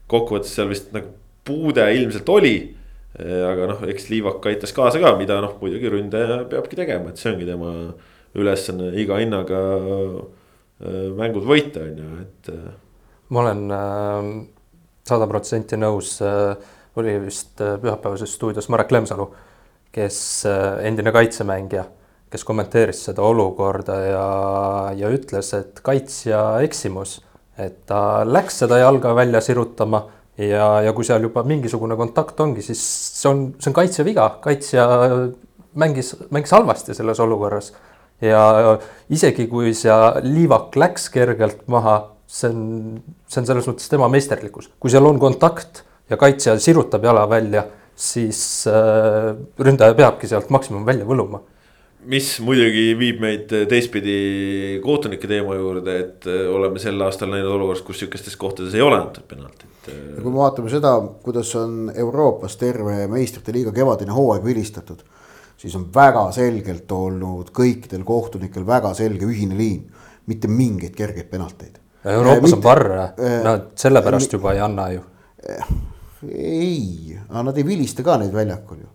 [0.06, 1.10] kokkuvõttes seal vist nagu
[1.44, 2.54] puude ilmselt oli
[3.18, 7.30] aga noh, eks Liivak aitas kaasa ka, mida noh, muidugi ründaja peabki tegema, et see
[7.30, 7.70] ongi tema
[8.34, 12.50] ülesanne iga hinnaga eh, mängud võita, on ju, et.
[12.50, 12.72] Eh.
[13.30, 13.62] ma olen
[15.06, 16.16] sada protsenti nõus,
[16.98, 19.28] oli vist pühapäevases stuudios Marek Lemsalu,
[19.94, 20.18] kes
[20.82, 21.84] endine kaitsemängija,
[22.30, 24.26] kes kommenteeris seda olukorda ja,
[24.98, 27.20] ja ütles, et kaitsja eksimus,
[27.58, 30.02] et ta läks seda jalga välja sirutama
[30.38, 32.82] ja, ja kui seal juba mingisugune kontakt ongi, siis
[33.20, 34.86] see on, see on kaitsja viga, kaitsja
[35.80, 37.72] mängis, mängis halvasti selles olukorras.
[38.24, 38.78] ja
[39.12, 42.60] isegi kui see liivak läks kergelt maha, see on,
[43.28, 47.66] see on selles mõttes tema meisterlikkus, kui seal on kontakt ja kaitsja sirutab jala välja,
[47.94, 48.38] siis
[48.70, 51.42] äh, ründaja peabki sealt maksimum välja võluma
[52.10, 54.16] mis muidugi viib meid teistpidi
[54.84, 58.98] kohtunike teema juurde, et äh, oleme sel aastal näinud olukorras, kus sihukestes kohtades ei ole
[59.00, 59.70] antud penaltit.
[59.88, 60.00] Äh.
[60.16, 60.94] ja kui me vaatame seda,
[61.24, 65.04] kuidas on Euroopas terve meistrite liiga kevadine hooaeg vilistatud,
[65.60, 69.86] siis on väga selgelt olnud kõikidel kohtunikel väga selge ühine liin,
[70.30, 71.80] mitte mingeid kergeid penalteid.
[72.04, 72.90] Euroopas mitte, on varr,
[73.44, 75.06] nad sellepärast juba ei anna ju.
[76.34, 78.92] ei, aga nad ei vilista ka neid väljakul ju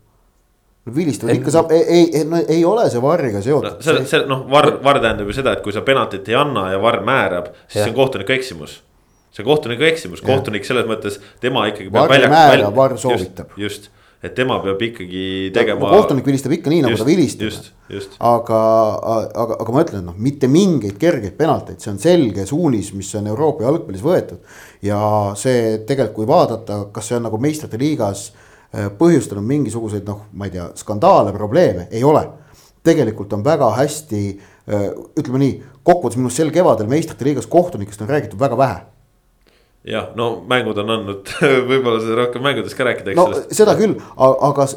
[0.89, 3.85] no vilistavad ikka saab, ei, ei, no ei ole see varriga seotud no,.
[3.85, 6.81] see, see noh, varr, varr tähendab ju seda, et kui sa penaltit ei anna ja
[6.81, 7.85] varr määrab, siis ja.
[7.85, 8.81] see on kohtuniku eksimus.
[9.31, 11.93] see on kohtuniku eksimus, kohtunik selles mõttes, tema ikkagi.
[11.93, 13.53] varr määrab, varr soovitab.
[13.59, 13.91] just,
[14.23, 15.23] et tema peab ikkagi
[15.55, 15.93] tegema no,.
[16.01, 18.17] kohtunik vilistab ikka nii, nagu just, ta vilistab.
[18.31, 18.59] aga,
[19.45, 23.29] aga, aga ma ütlen, noh, mitte mingeid kergeid penalteid, see on selge suunis, mis on
[23.31, 24.43] Euroopa jalgpallis võetud.
[24.85, 24.99] ja
[25.39, 28.29] see tegelikult, kui vaadata, kas see on nagu meistrite liigas
[28.71, 32.27] põhjustanud mingisuguseid noh, ma ei tea, skandaale, probleeme, ei ole.
[32.83, 34.19] tegelikult on väga hästi,
[34.71, 34.85] äh,
[35.19, 38.79] ütleme nii, kokkuvõttes minu arust sel kevadel meistrite liigas kohtunikest on räägitud väga vähe
[39.89, 41.33] jah, no mängud on andnud
[41.69, 43.57] võib-olla seda rohkem mängudest ka rääkida, eks no, sellest.
[43.57, 44.67] seda küll, aga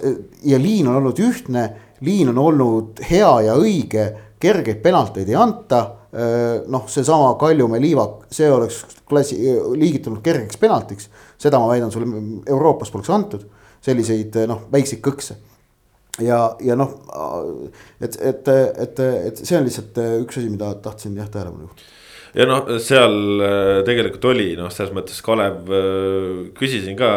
[0.48, 1.68] ja liin on olnud ühtne,
[2.00, 4.08] liin on olnud hea ja õige,
[4.42, 5.82] kergeid penalteid ei anta.
[6.12, 9.38] Äh, noh, seesama Kaljumäe liivak, see oleks klassi,
[9.78, 11.08] liigitunud kergeks penaltiks,
[11.40, 13.46] seda ma väidan sulle, Euroopas poleks antud
[13.82, 15.38] selliseid noh, väikseid kõkse.
[16.22, 16.92] ja, ja noh,
[18.00, 22.00] et, et, et, et see on lihtsalt üks asi, mida tahtsin jah tähelepanu juhtida
[22.36, 25.68] ja noh, seal äh, tegelikult oli noh, selles mõttes Kalev,
[26.56, 27.10] küsisin ka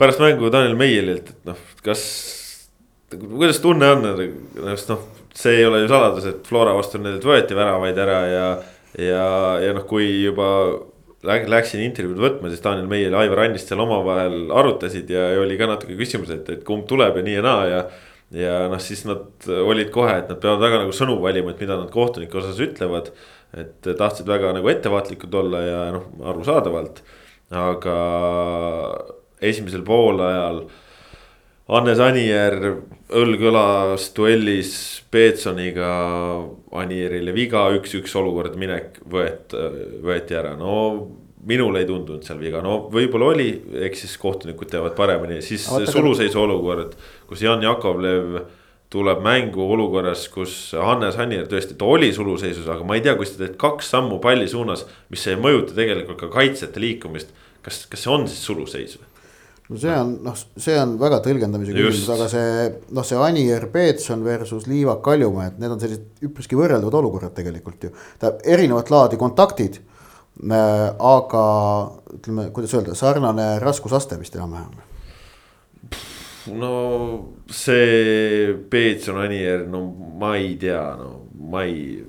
[0.00, 2.02] pärast mängu Daniel Meielilt, et noh, kas.
[3.12, 5.02] kuidas tunne on, noh,
[5.36, 8.46] see ei ole ju saladus, et Flora vastu nendelt võeti väravaid ära ja.
[8.98, 9.26] ja,
[9.66, 10.48] ja noh, kui juba
[11.24, 15.68] läksin intervjuud võtma, siis Daniel Meier ja Aivar Annist seal omavahel arutasid ja, oli ka
[15.68, 17.80] natuke küsimus, et, et kumb tuleb ja nii ja naa ja.
[18.36, 21.76] ja noh, siis nad olid kohe, et nad peavad väga nagu sõnu valima, et mida
[21.76, 23.12] nad kohtunike osas ütlevad.
[23.50, 27.02] et tahtsid väga nagu ettevaatlikud olla ja noh, arusaadavalt.
[27.50, 27.96] aga
[29.40, 30.64] esimesel poolajal
[31.70, 32.56] Hannes Anier
[33.14, 34.72] õlg-õlas duellis
[35.10, 35.90] Peetsoniga.
[36.80, 39.54] Anierile viga, üks-üks olukord minek võet-,
[40.02, 40.72] võeti ära, no
[41.46, 43.48] minule ei tundunud seal viga, no võib-olla oli,
[43.86, 46.96] eks siis kohtunikud teavad paremini, siis suluseisu olukord,
[47.30, 48.42] kus Jan Jakovlev
[48.92, 53.28] tuleb mängu olukorras, kus Hannes Hannier tõesti, ta oli suluseisus, aga ma ei tea, kui
[53.28, 57.30] sa teed kaks sammu palli suunas, mis ei mõjuta tegelikult ka kaitsjate liikumist.
[57.62, 59.09] kas, kas see on siis suluseis või?
[59.70, 62.66] No see on noh, see on väga tõlgendamise küsimus, aga see
[62.96, 67.86] noh, see Anier Peetson versus Liivak Kaljumäe, et need on sellised üpriski võrreldavad olukorrad tegelikult
[67.86, 67.94] ju.
[68.18, 70.90] tähendab erinevat laadi kontaktid äh,.
[70.98, 71.44] aga
[72.18, 74.78] ütleme, kuidas öelda, sarnane raskusaste vist enam-vähem
[76.56, 76.74] no
[77.50, 79.84] see Peetson Anier, no
[80.18, 82.00] ma ei tea, no ma ei.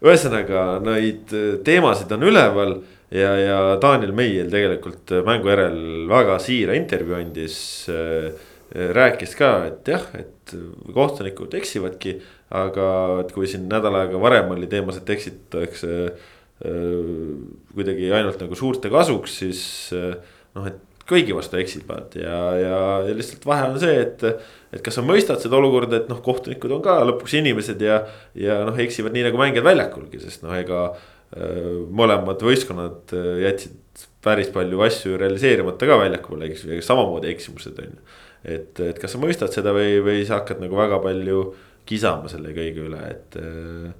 [0.00, 1.32] ühesõnaga neid
[1.64, 2.78] teemasid on üleval
[3.10, 5.80] ja, ja Daniel Meiel tegelikult mängu järel
[6.10, 7.58] väga siira intervjuu andis
[7.90, 8.30] äh,.
[8.70, 10.52] rääkis ka, et jah, et
[10.94, 12.12] kohtunikud eksivadki,
[12.54, 12.84] aga
[13.24, 17.32] et kui siin nädal aega varem oli teemas, et eksitakse äh,
[17.74, 19.64] kuidagi ainult nagu suurte kasuks, siis
[19.98, 20.14] äh,
[20.54, 20.78] noh, et
[21.10, 24.22] kõigi vastu eksivad ja, ja, ja lihtsalt vahe on see, et.
[24.70, 28.04] et kas sa mõistad seda olukorda, et noh, kohtunikud on ka lõpuks inimesed ja,
[28.38, 31.08] ja noh, eksivad nii nagu mängijad väljakulgi, sest noh, ega äh,.
[31.30, 37.92] Mõlemad võistkonnad äh, jätsid päris palju asju realiseerimata ka väljakul, eks ju, samamoodi eksimused on
[37.92, 38.04] ju.
[38.42, 41.50] et, et kas sa mõistad seda või, või sa hakkad nagu väga palju
[41.86, 43.92] kisama selle kõige üle, et äh,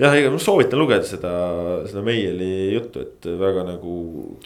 [0.00, 1.34] jah, ega ma soovitan lugeda seda,
[1.90, 3.94] seda Meieli juttu, et väga nagu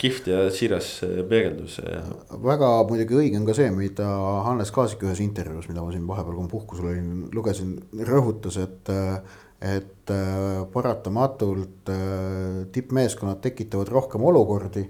[0.01, 0.91] kihvt ja siiras
[1.31, 1.79] peegeldus
[2.43, 4.11] väga muidugi õige on ka see, mida
[4.49, 7.79] Hannes Kaasik ühes intervjuus, mida ma siin vahepeal, kui ma puhkusel olin, lugesin,
[8.11, 8.95] rõhutas, et.
[9.65, 10.12] Et
[10.73, 11.89] paratamatult
[12.73, 14.83] tippmeeskonnad tekitavad rohkem olukordi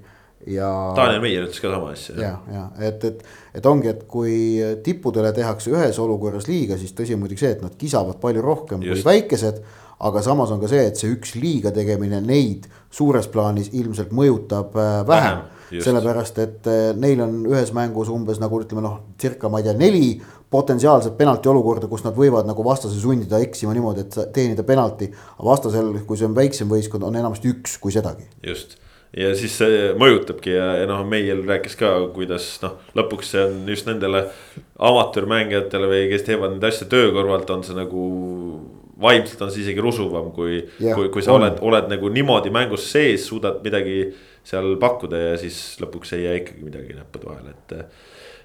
[0.51, 0.71] ja.
[0.97, 2.17] Daniel Meier ütles ka sama asja.
[2.19, 3.23] ja, ja et, et,
[3.55, 4.35] et ongi, et kui
[4.83, 8.83] tippudele tehakse ühes olukorras liiga, siis tõsi on muidugi see, et nad kisavad palju rohkem
[8.83, 9.05] Just.
[9.05, 9.63] kui väikesed
[10.05, 14.75] aga samas on ka see, et see üks liiga tegemine neid suures plaanis ilmselt mõjutab
[14.77, 15.83] äh, vähem, vähem.
[15.87, 19.77] sellepärast, et äh, neil on ühes mängus umbes nagu ütleme noh, circa ma ei tea,
[19.79, 20.09] neli
[20.55, 25.11] potentsiaalset penalti olukorda, kus nad võivad nagu vastase sundida eksima niimoodi, et teenida penalti.
[25.39, 28.31] aga vastasel, kui see on väiksem võistkond, on enamasti üks, kui sedagi.
[28.47, 28.79] just
[29.15, 33.61] ja siis see mõjutabki ja, ja noh, Meiel rääkis ka, kuidas noh, lõpuks see on
[33.71, 34.25] just nendele
[34.83, 38.07] amatöörmängijatele või kes teevad neid asju töö kõrvalt, on see nagu
[39.01, 41.43] vaimselt on see isegi rusuvam, kui kui, kui sa on.
[41.43, 44.09] oled, oled nagu niimoodi mängus sees, suudad midagi
[44.45, 47.79] seal pakkuda ja siis lõpuks ei jää ikkagi midagi näppude vahele, et.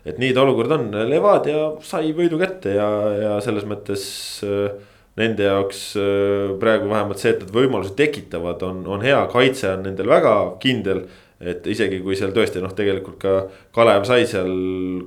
[0.10, 2.89] Et nii ta olukord on, Levadia sai võidu kätte ja,
[3.24, 4.03] ja selles mõttes
[4.47, 4.70] äh,
[5.20, 9.84] nende jaoks äh, praegu vähemalt see, et nad võimalusi tekitavad, on, on hea, kaitse on
[9.88, 11.05] nendel väga kindel
[11.39, 13.34] et isegi kui seal tõesti noh, tegelikult ka
[13.76, 14.49] Kalev sai seal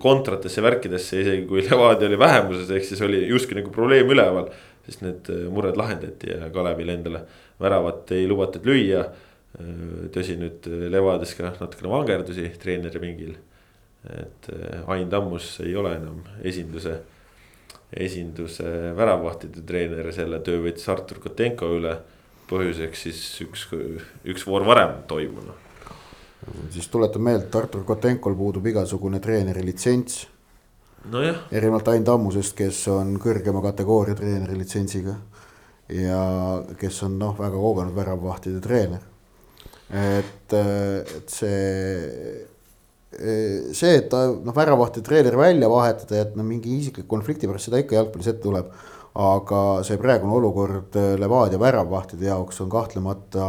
[0.01, 4.49] kontratesse, värkidesse, isegi kui Levadia oli vähemuses, ehk siis oli justkui nagu probleem üleval
[4.87, 7.25] siis need äh, mured lahendati ja Kalevil endale
[7.63, 9.05] väravat ei lubatud lüüa.
[10.13, 13.35] Tõsi, nüüd Levades ka natukene vangerdusi treeneri pingil.
[14.11, 14.49] Et
[14.91, 16.97] Ain Tammus ei ole enam esinduse,
[17.93, 21.99] esinduse väravvahtide treener, selle töö võttis Artur Kotenko üle.
[22.53, 23.69] põhjuseks siis üks,
[24.29, 25.55] üks voor varem toimunu
[26.71, 30.27] siis tuletan meelde, et Artur Kotenkol puudub igasugune treeneri litsents
[31.11, 31.37] nojah.
[31.53, 35.17] erinevalt Ain Tammusest, kes on kõrgema kategooria treeneri litsentsiga.
[35.93, 36.21] ja
[36.79, 39.03] kes on noh, väga kogenud väravvahtide treener.
[39.91, 42.47] et, et see,
[43.13, 47.83] see, et ta noh, väravvahtide treener välja vahetada, et no mingi isiklik konflikti pärast seda
[47.83, 48.73] ikka jalgpallis ette tuleb
[49.13, 53.49] aga see praegune olukord Levadia väravvahtide jaoks on kahtlemata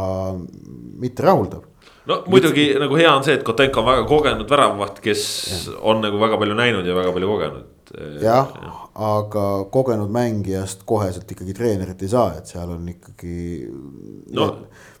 [1.00, 1.62] mitte rahuldav
[2.06, 2.80] no muidugi Mit...
[2.84, 5.76] nagu hea on see, et Kotenko on väga kogenud väravavaht, kes ja.
[5.88, 7.92] on nagu väga palju näinud ja väga palju kogenud.
[8.22, 13.38] jah ja., aga kogenud mängijast koheselt ikkagi treenerit ei saa, et seal on ikkagi.
[14.36, 14.50] no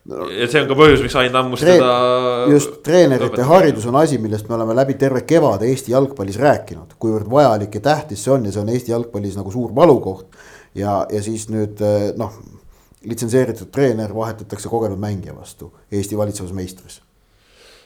[0.04, 1.80] ja see on ka põhjus, miks Ain Tammust Treen...
[1.80, 2.48] teda.
[2.52, 3.48] just treenerite lõpetab.
[3.52, 7.86] haridus on asi, millest me oleme läbi terve kevade Eesti jalgpallis rääkinud, kuivõrd vajalik ja
[7.92, 10.36] tähtis see on ja see on Eesti jalgpallis nagu suur valukoht.
[10.74, 11.80] ja, ja siis nüüd
[12.20, 12.36] noh
[13.04, 17.00] litsenseeritud treener vahetatakse kogenud mängija vastu Eesti valitsevas meistris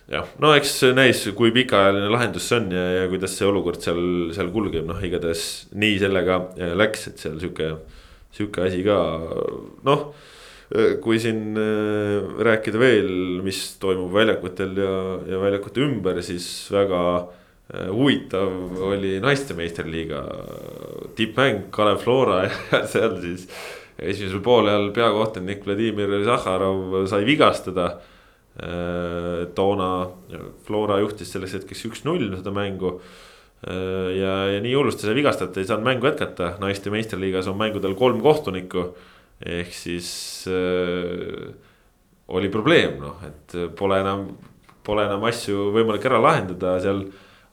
[0.09, 4.01] jah, no eks näis, kui pikaajaline lahendus see on ja, ja kuidas see olukord seal,
[4.37, 5.45] seal kulgeb, noh, igatahes
[5.79, 6.41] nii sellega
[6.79, 7.71] läks, et seal sihuke,
[8.35, 8.99] sihuke asi ka
[9.87, 10.11] noh.
[11.01, 14.93] Kui siin äh, rääkida veel, mis toimub väljakutel ja,
[15.33, 20.21] ja väljakute ümber, siis väga äh, huvitav oli naiste meistriliiga
[21.17, 23.49] tippmäng Kalev Flora ja seal siis
[23.99, 27.95] esimesel poolel peakohtunik Vladimir Zahharov sai vigastada.
[28.59, 30.11] Äh, toona
[30.67, 32.99] Flora juhtis selleks hetkeks üks-null seda mängu.
[33.59, 38.21] ja, ja nii hullusti sai vigastada, ei saanud mängu jätkata, naiste meistriliigas on mängudel kolm
[38.23, 38.85] kohtunikku.
[39.47, 40.11] Ehk siis
[40.51, 41.49] äh,
[42.29, 44.27] oli probleem noh, et pole enam,
[44.85, 47.07] pole enam asju võimalik ära lahendada, seal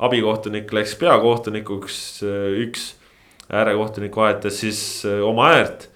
[0.06, 2.00] abikohtunik läks peakohtunikuks,
[2.66, 2.90] üks
[3.48, 4.80] äärekohtunik vahetas siis
[5.24, 5.88] oma äärt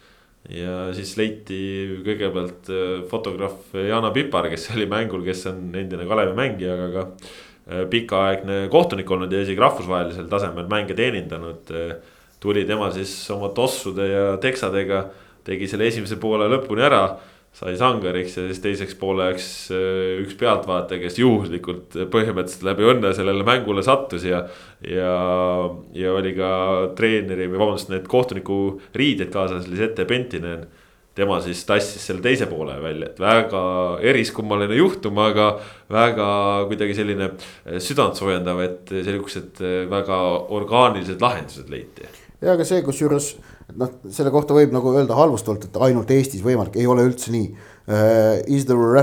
[0.48, 1.60] ja siis leiti
[2.06, 2.70] kõigepealt
[3.12, 7.06] fotograaf Jana Pipar, kes oli mängul, kes on endine Kalevi mängija, aga ka
[7.70, 11.68] Äh, pikaaegne kohtunik olnud ja isegi rahvusvahelisel tasemel mänge teenindanud.
[11.70, 11.92] Äh,
[12.42, 15.04] tuli tema siis oma tossude ja teksadega,
[15.50, 17.04] tegi selle esimese poole lõpuni ära
[17.60, 23.46] sai sangariks ja siis teiseks pooleks äh, üks pealtvaataja, kes juhuslikult põhimõtteliselt läbi õnne sellele
[23.48, 24.44] mängule sattus ja.
[24.86, 25.16] ja,
[25.98, 26.52] ja oli ka
[26.98, 28.60] treeneri või vabandust, need kohtuniku
[28.96, 30.68] riided kaasas, Lisette Pentinen
[31.20, 33.62] tema siis tassis selle teise poole välja, et väga
[34.08, 35.52] eriskummaline juhtum, aga
[35.92, 36.30] väga
[36.70, 39.60] kuidagi selline eh, südantsoojendav, et sihukesed
[39.92, 40.20] väga
[40.56, 42.08] orgaanilised lahendused leiti.
[42.40, 43.34] ja aga see, kusjuures
[43.78, 47.50] noh, selle kohta võib nagu öelda halvustavalt, et ainult Eestis võimalik, ei ole üldse nii
[47.50, 47.68] uh,.
[48.46, 49.02] Is there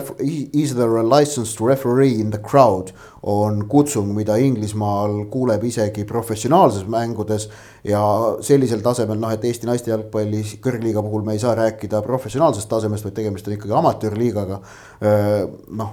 [0.55, 2.93] is there a licensed referee in the crowd
[3.27, 7.49] on kutsung, mida Inglismaal kuuleb isegi professionaalses mängudes.
[7.87, 8.03] ja
[8.43, 13.07] sellisel tasemel noh, et Eesti naiste jalgpalli kõrgliiga puhul me ei saa rääkida professionaalsest tasemest,
[13.07, 14.61] vaid tegemist on ikkagi amatöörliigaga.
[15.03, 15.43] Uh,
[15.79, 15.93] noh,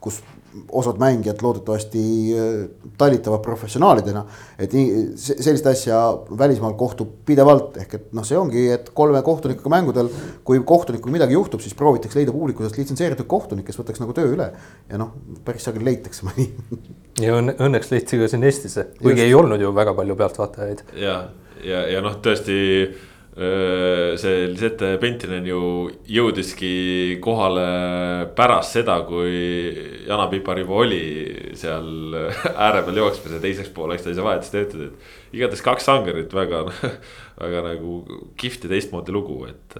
[0.00, 0.20] kus
[0.72, 2.02] osad mängijad loodetavasti
[2.34, 4.24] äh, talitavad professionaalidena.
[4.58, 5.98] et nii sellist asja
[6.38, 10.10] välismaal kohtub pidevalt, ehk et noh, see ongi, et kolme kohtunikuga mängudel,
[10.44, 14.32] kui kohtunikul midagi juhtub, siis proovitakse leida publiku seast litsenseeritud kohtunik, kes võtaks nagu töö
[14.34, 14.52] üle.
[14.90, 15.12] ja noh,
[15.44, 16.48] päris sageli leitakse mõni.
[17.24, 19.26] ja õnne, õnneks leiti ka siin Eestisse, kuigi Just.
[19.26, 20.86] ei olnud ju väga palju pealtvaatajaid.
[21.00, 21.18] ja,
[21.64, 22.56] ja, ja noh, tõesti
[23.36, 25.60] see Lisette Pentinen ju
[26.08, 27.66] jõudiski kohale
[28.36, 29.34] pärast seda, kui
[30.06, 31.00] Jana Pipar juba oli
[31.58, 35.12] seal ääre peal jooksmas ja teiseks pooleks ta ei saa vahetust töötada, et.
[35.36, 36.62] igatahes kaks sangarit väga,
[37.44, 37.98] väga nagu
[38.40, 39.76] kihvt ja teistmoodi lugu, et.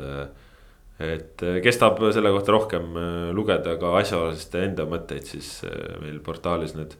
[1.00, 2.92] et kes tahab selle kohta rohkem
[3.36, 5.62] lugeda ka asjaoluste enda mõtteid, siis
[6.04, 6.92] meil portaalis need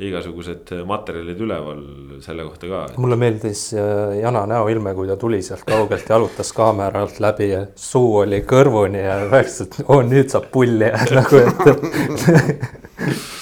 [0.00, 1.80] igasugused materjalid üleval
[2.24, 2.80] selle kohta ka.
[3.00, 7.64] mulle meeldis äh, Jana näoilme, kui ta tuli sealt kaugelt, jalutas kaamera alt läbi ja
[7.76, 11.60] suu oli kõrvuni ja rääkis, et oo nüüd saab pulli nagu, et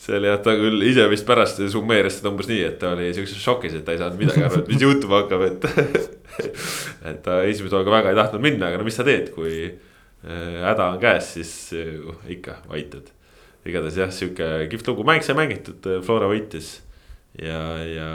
[0.00, 3.10] see oli jah, ta küll ise vist pärast summeeris seda umbes nii, et ta oli
[3.16, 5.60] siukses šokis, et ta ei saanud midagi aru, et mis juhtuma hakkab, et.
[7.10, 10.60] et ta esimese hooga väga ei tahtnud minna, aga no mis sa teed, kui äh,
[10.64, 13.10] häda on käes, siis uh, ikka aitad
[13.68, 16.78] igatahes jah, sihuke kihvt lugu, mäng sai mängitud, äh, Flora võitis.
[17.38, 18.08] ja, ja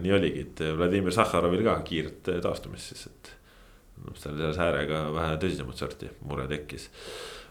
[0.00, 3.34] nii oligi, et Vladimir Sahharovil ka kiiret äh, taastumist siis, et.
[4.00, 6.88] noh, seal selles äärega vähe tõsisemat sorti mure tekkis.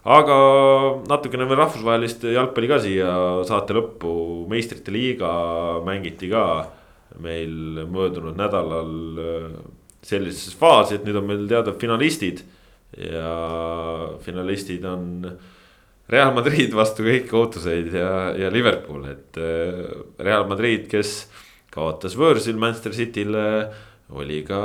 [0.02, 0.36] aga
[1.08, 3.12] natukene veel rahvusvahelist jalgpalli ka siia
[3.48, 4.14] saate lõppu,
[4.50, 5.30] meistrite liiga
[5.86, 6.44] mängiti ka
[7.20, 9.52] meil möödunud nädalal äh,
[10.02, 12.42] sellises faasis, et nüüd on meil teada finalistid
[12.96, 13.30] ja
[14.24, 15.26] finalistid on
[16.10, 19.84] Real Madrid vastu kõiki ootuseid ja, ja Liverpool, et äh,
[20.18, 21.28] Real Madrid, kes
[21.70, 23.46] kaotas võõrsil Manchester City'le.
[24.10, 24.60] oli ka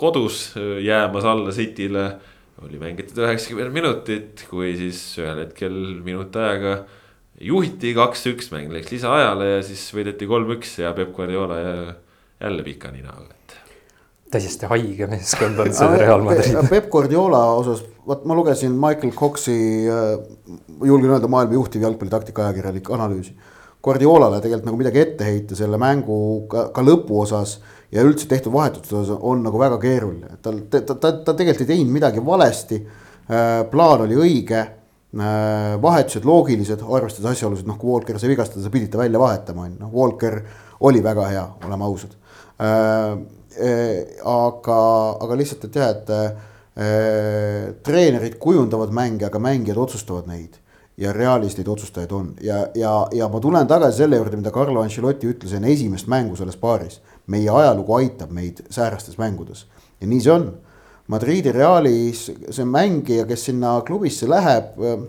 [0.00, 2.06] kodus äh, jäämas alla City'le,
[2.64, 6.78] oli mängitud üheksakümmend minutit, kui siis ühel hetkel minuti ajaga
[7.44, 11.58] juhiti kaks-üks, mäng läks lisaajale ja siis võideti kolm-üks ja Peep Guardiola
[12.40, 13.35] jälle pika ninaga, et
[14.36, 16.56] täiesti haige meeskond on see Real Madrid.
[16.70, 19.56] Peep Guardiola osas, vot ma lugesin Michael Coxi,
[19.88, 20.16] äh,
[20.84, 23.34] julgen öelda maailma juhtiv jalgpallitaktika ajakirjanik analüüsi.
[23.86, 26.18] Guardiolale tegelikult nagu midagi ette heita selle mängu
[26.50, 27.60] ka, ka lõpu osas
[27.94, 31.36] ja üldse tehtud vahetuste osas on nagu väga keeruline, et tal, ta, ta, ta, ta
[31.36, 32.80] tegelikult ei teinud midagi valesti.
[33.26, 34.60] Äh, plaan oli õige,
[35.16, 39.66] äh, vahetused loogilised, arvestades asjaolusid, noh kui Walker sai vigastada, sa pidid ta välja vahetama,
[39.66, 40.42] on ju, noh Walker
[40.86, 42.14] oli väga hea, oleme ausad
[43.56, 44.78] aga,
[45.24, 50.62] aga lihtsalt, et jah, et äh, treenerid kujundavad mänge, aga mängijad otsustavad neid.
[50.96, 54.80] ja Realis neid otsustajaid on ja, ja, ja ma tulen tagasi selle juurde, mida Carlo
[54.80, 57.00] Ancelotti ütles enne esimest mängu selles paaris.
[57.26, 59.66] meie ajalugu aitab meid säärastes mängudes
[60.00, 60.46] ja nii see on.
[61.06, 65.04] Madridi Realis see mängija, kes sinna klubisse läheb äh,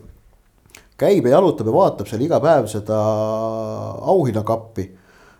[0.97, 2.97] käib ja jalutab ja vaatab seal iga päev seda
[4.11, 4.87] auhinnakappi,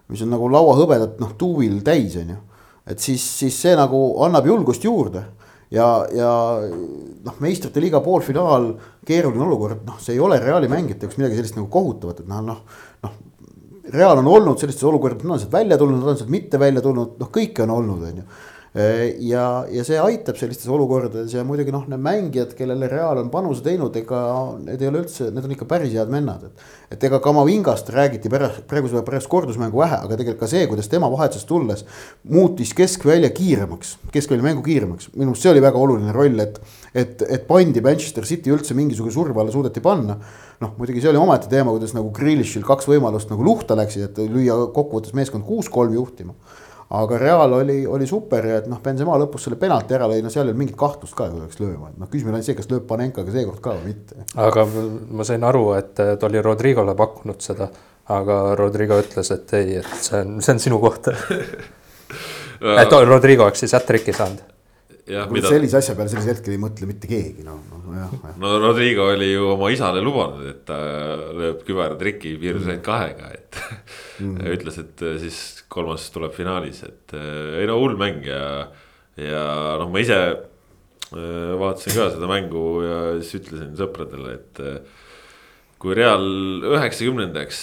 [0.08, 2.40] mis on nagu lauahõbedat noh tuuvil täis, on ju
[2.88, 5.24] et siis, siis see nagu annab julgust juurde
[5.74, 6.32] ja, ja
[6.64, 8.72] noh, meistrite liiga poolfinaal,
[9.08, 12.44] keeruline olukord, noh, see ei ole Reali mängijate jaoks midagi sellist nagu kohutavat, et noh,
[12.52, 13.24] noh, noh.
[13.88, 16.82] Real on olnud sellistes olukordades, nad on sealt välja tulnud, nad on sealt mitte välja
[16.84, 18.26] tulnud, noh, kõike on olnud, on ju.
[19.26, 23.64] Ja, ja see aitab sellistes olukordades ja muidugi noh, need mängijad, kellele Real on panuse
[23.66, 24.20] teinud, ega
[24.62, 26.66] need ei ole üldse, need on ikka päris head vennad, et.
[26.94, 31.10] et ega Kamavingast räägiti pärast, praeguse pärast kordusmängu vähe, aga tegelikult ka see, kuidas tema
[31.10, 31.86] vahetusest tulles
[32.30, 36.62] muutis keskvälja kiiremaks, keskvälja mängu kiiremaks, minu meelest see oli väga oluline roll, et.
[36.98, 40.20] et, et pandi Manchester City üldse mingisuguse surve alla suudeti panna.
[40.62, 44.24] noh, muidugi see oli omaette teema, kuidas nagu Grealishil kaks võimalust nagu luhta läksid, et
[44.26, 46.34] lüüa kokkuvõttes meeskond kuus-kolm juhtima
[46.90, 50.32] aga Real oli, oli super ja et noh, Benzema lõpus selle penalti ära lõi, no
[50.32, 52.70] seal ei olnud mingit kahtlust ka, kui peaks lööma, et noh, küsimus on see, kas
[52.72, 54.28] lööb Panenkaga seekord ka või mitte.
[54.48, 54.66] aga
[55.20, 57.70] ma sain aru, et ta oli Rodrigole pakkunud seda,
[58.16, 61.12] aga Rodrigo ütles, et ei, et see on, see on sinu koht.
[62.58, 64.57] Et Rodrigo oleks siis hat-trick'i saanud
[65.08, 65.48] Mida...
[65.48, 68.34] sellise asja peale sellisel hetkel ei mõtle mitte keegi, noh, noh jah, jah.
[68.44, 70.80] no Rodrigo oli ju oma isale lubanud, et ta
[71.38, 73.62] lööb kübaratriki piirdus ainult kahega, et
[74.26, 74.42] mm.
[74.58, 75.40] ütles, et äh, siis
[75.72, 78.68] kolmas tuleb finaalis, et äh, ei no hull mäng ja.
[79.22, 79.44] ja
[79.80, 84.64] noh, ma ise äh, vaatasin ka seda mängu ja siis ütlesin sõpradele, et
[85.80, 86.28] kui Real
[86.68, 87.62] üheksakümnendaks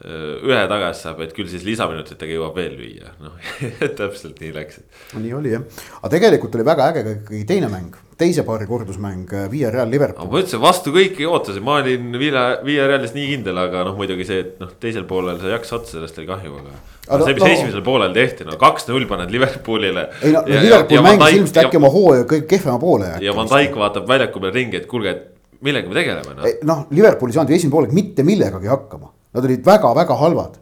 [0.00, 3.34] ühe tagasi saab, et küll siis lisaminutitega jõuab veel lüüa, noh
[3.98, 4.78] täpselt nii läks.
[5.12, 5.66] nii oli jah,
[5.98, 9.92] aga tegelikult oli väga äge ka ikkagi teine mäng, teise paari kordusmäng, äh, Via Real
[9.92, 10.30] Liverpool.
[10.30, 14.24] ma ütlesin vastu kõiki ootasin, ma olin Via, Via Realis nii kindel, aga noh, muidugi
[14.24, 16.80] see, et noh, teisel poolel sai jaks otsa, sellest oli kahju, aga.
[17.04, 20.08] aga see, mis no, esimesel poolel tehti, no kaks-null paned Liverpoolile.
[20.24, 23.14] ei no, no Liverpool mängis ilmselt äkki oma hooaja kõige kehvema poole.
[23.20, 26.52] ja Van Dijk vaatab väljaku peal ringi, et kuulge, et millega me tegeleme noh.
[26.72, 30.58] noh, Liverpool ei saanud ju esimene poolek mitte millegagi hakkama Nad olid väga-väga halvad.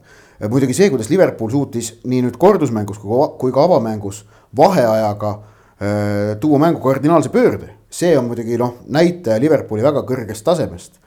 [0.49, 4.21] muidugi see, kuidas Liverpool suutis nii nüüd kordusmängus kui ka avamängus
[4.57, 11.01] vaheajaga äh, tuua mängu kardinaalse pöörde, see on muidugi noh, näitaja Liverpooli väga kõrgest tasemest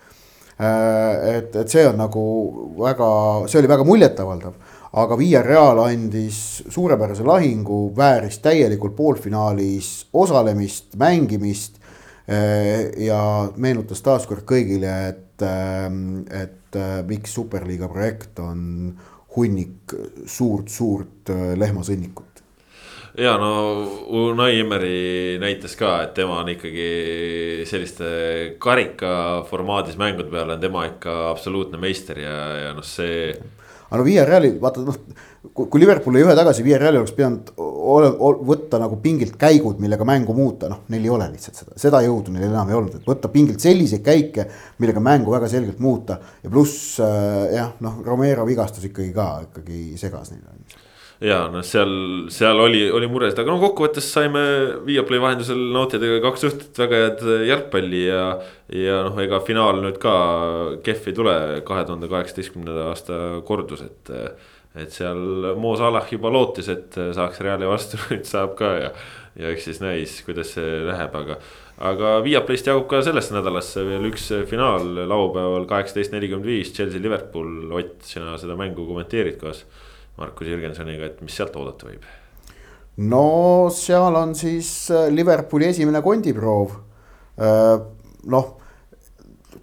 [0.59, 1.37] äh,.
[1.37, 2.25] et, et see on nagu
[2.81, 3.07] väga,
[3.47, 4.59] see oli väga muljetavaldav
[4.91, 11.79] aga Via Real andis suurepärase lahingu, vääris täielikult poolfinaalis osalemist, mängimist.
[12.31, 15.43] Äh, ja meenutas taaskord kõigile, et,
[16.37, 18.93] et et äh, miks superliiga projekt on
[19.35, 19.95] hunnik
[20.25, 22.31] suurt-suurt äh, lehmasõnnikut
[23.19, 23.51] ja no
[24.07, 28.11] Unai Emeri näitas ka, et tema on ikkagi selliste
[28.61, 33.33] karika formaadis mängude peal on tema ikka absoluutne meister ja, ja noh, see.
[33.89, 35.01] aga no Via Reali vaata noh
[35.49, 40.05] kui Liverpool lõi ühe tagasi, Viie-Reali oleks pidanud ole, ole, võtta nagu pingilt käigud, millega
[40.05, 43.09] mängu muuta, noh, neil ei ole lihtsalt seda, seda jõudu neil enam ei olnud, et
[43.09, 44.45] võtta pingilt selliseid käike,
[44.81, 46.19] millega mängu väga selgelt muuta.
[46.43, 50.53] ja pluss äh, jah, noh, Romero vigastus ikkagi ka ikkagi segas neile
[51.21, 51.91] ja noh, seal,
[52.33, 54.41] seal oli, oli muresid, aga no kokkuvõttes saime
[54.87, 58.23] Viaplay vahendusel nautida kaks õhtut väga head jalgpalli ja.
[58.73, 60.15] ja noh, ega finaal nüüd ka
[60.85, 61.35] kehv ei tule,
[61.67, 64.15] kahe tuhande kaheksateistkümnenda aasta kordus, et
[64.71, 68.93] et seal Mo Salah juba lootis, et saaks Reali vastu, nüüd saab ka ja.
[69.35, 71.37] ja eks siis näis, kuidas see läheb, aga.
[71.91, 77.67] aga Viaplayst jagub ka sellesse nädalasse veel üks finaal laupäeval kaheksateist nelikümmend viis, Chelsea, Liverpool.
[77.75, 79.65] Ott, sina seda mängu kommenteerid koos
[80.21, 82.07] Markus Jürgensoniga, et mis sealt oodata võib?
[83.11, 83.25] no
[83.73, 86.75] seal on siis äh, Liverpooli esimene kondiproov.
[87.41, 87.77] Äh,
[88.29, 88.49] noh,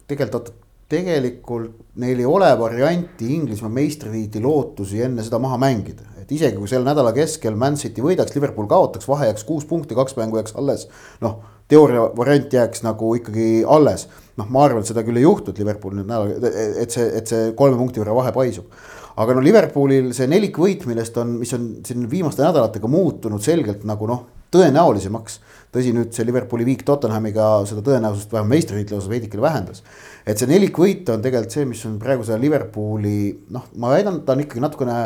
[0.09, 0.53] tegelikult
[0.89, 6.07] tegelikult neil ei ole varianti Inglismaa meistritiitli lootusi enne seda maha mängida.
[6.23, 9.95] et isegi kui selle nädala keskel Man City võidaks, Liverpool kaotaks, vahe jääks kuus punkti,
[9.97, 10.89] kaks mängu jääks alles.
[11.21, 14.09] noh, teooria variant jääks nagu ikkagi alles.
[14.37, 16.33] noh, ma arvan, et seda küll ei juhtu, et Liverpool nüüd nädal,
[16.81, 18.73] et see, et see kolme punkti võrra vahe paisub.
[19.19, 24.07] Aga no Liverpoolil see nelikvõit, millest on, mis on siin viimaste nädalatega muutunud selgelt nagu
[24.11, 25.41] noh, tõenäolisemaks
[25.75, 29.83] tõsi, nüüd see Liverpooli viik Tottenhamiga seda tõenäosust vähemalt meistritiitli osas veidikene vähendas.
[30.27, 33.19] et see nelikvõit on tegelikult see, mis on praegu selle Liverpooli
[33.55, 35.01] noh, ma väidan, ta on ikkagi natukene.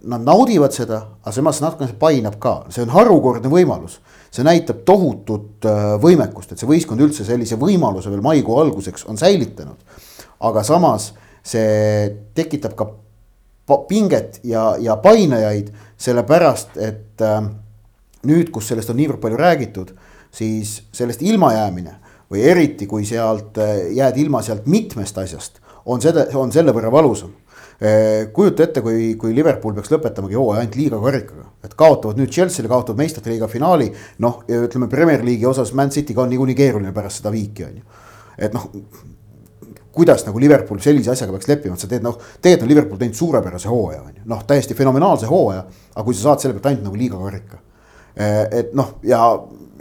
[0.00, 3.98] Nad naudivad seda, aga samas natukene painab ka, see on harukordne võimalus.
[4.32, 9.20] see näitab tohutut äh, võimekust, et see võistkond üldse sellise võimaluse veel maikuu alguseks on
[9.20, 9.76] säilitanud.
[10.40, 11.12] aga samas
[11.44, 12.88] see tekitab ka
[13.88, 17.42] pinget ja, ja painajaid, sellepärast et äh,
[18.26, 19.92] nüüd, kus sellest on niivõrd palju räägitud,
[20.34, 21.96] siis sellest ilmajäämine
[22.30, 26.92] või eriti, kui sealt äh, jääd ilma sealt mitmest asjast, on seda, on selle võrra
[26.92, 27.32] valusam.
[27.80, 32.32] Äh, kujuta ette, kui, kui Liverpool peaks lõpetamagi hooaja ainult liiga karikaga, et kaotavad nüüd
[32.32, 33.88] Chelsea'le, kaotavad meistrite liiga finaali.
[34.18, 38.02] noh, ütleme Premier League'i osas Man City'ga on niikuinii keeruline pärast seda viiki on ju.
[38.38, 38.68] et noh,
[39.92, 43.18] kuidas nagu Liverpool sellise asjaga peaks leppima, et sa teed noh, tegelikult on Liverpool teinud
[43.18, 45.64] suurepärase hooaja on ju, noh täiesti fenomenaalse hooaja.
[45.94, 47.58] aga kui sa saad selle pealt ainult nagu liiga karika
[48.20, 49.20] Eh, et noh, ja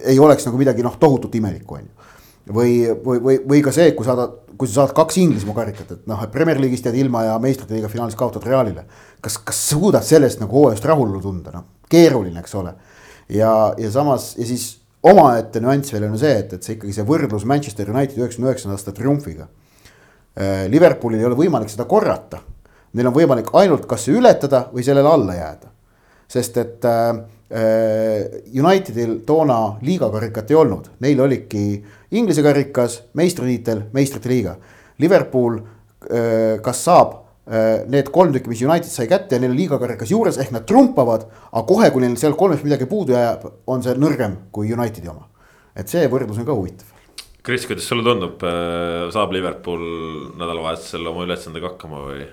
[0.05, 2.13] ei oleks nagu midagi noh, tohutut imelikku, on ju.
[2.55, 2.73] või,
[3.05, 6.21] või, või, või ka see, kui saada, kui sa saad kaks Inglismaa karikat, et noh,
[6.23, 8.85] et Premier League'ist jääd ilma ja meistrite liiga finaalis kaotad Realile.
[9.21, 12.73] kas, kas suudad sellest nagu hooajast rahulolu tunda, noh, keeruline, eks ole.
[13.29, 17.07] ja, ja samas ja siis omaette nüanss veel on see, et, et see ikkagi see
[17.07, 19.49] võrdlus Manchester United üheksakümne üheksanda aasta triumfiga.
[20.39, 22.39] Liverpoolil ei ole võimalik seda korrata.
[22.95, 25.67] Neil on võimalik ainult kas ületada või sellele alla jääda.
[26.29, 27.17] sest et äh,
[28.53, 34.55] Unitedil toona liigakarikat ei olnud, neil olidki Inglise karikas, meistritiitel, meistrite liiga.
[34.99, 37.15] Liverpool äh, kas saab
[37.49, 40.67] äh, need kolm tükki, mis United sai kätte ja neil on liigakarikas juures, ehk nad
[40.69, 41.25] trumpavad.
[41.51, 45.27] aga kohe, kui neil seal kolmest midagi puudu jääb, on see nõrgem kui Unitedi oma.
[45.75, 46.88] et see võrdlus on ka huvitav
[47.49, 48.43] Kris, kuidas sulle tundub,
[49.09, 49.81] saab Liverpool
[50.37, 52.27] nädalavahetusel oma ülesandega hakkama või?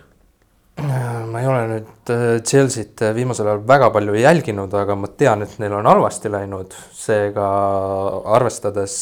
[1.33, 2.11] ma ei ole nüüd
[2.45, 7.47] Chelsea't viimasel ajal väga palju jälginud, aga ma tean, et neil on halvasti läinud, seega
[8.37, 8.99] arvestades,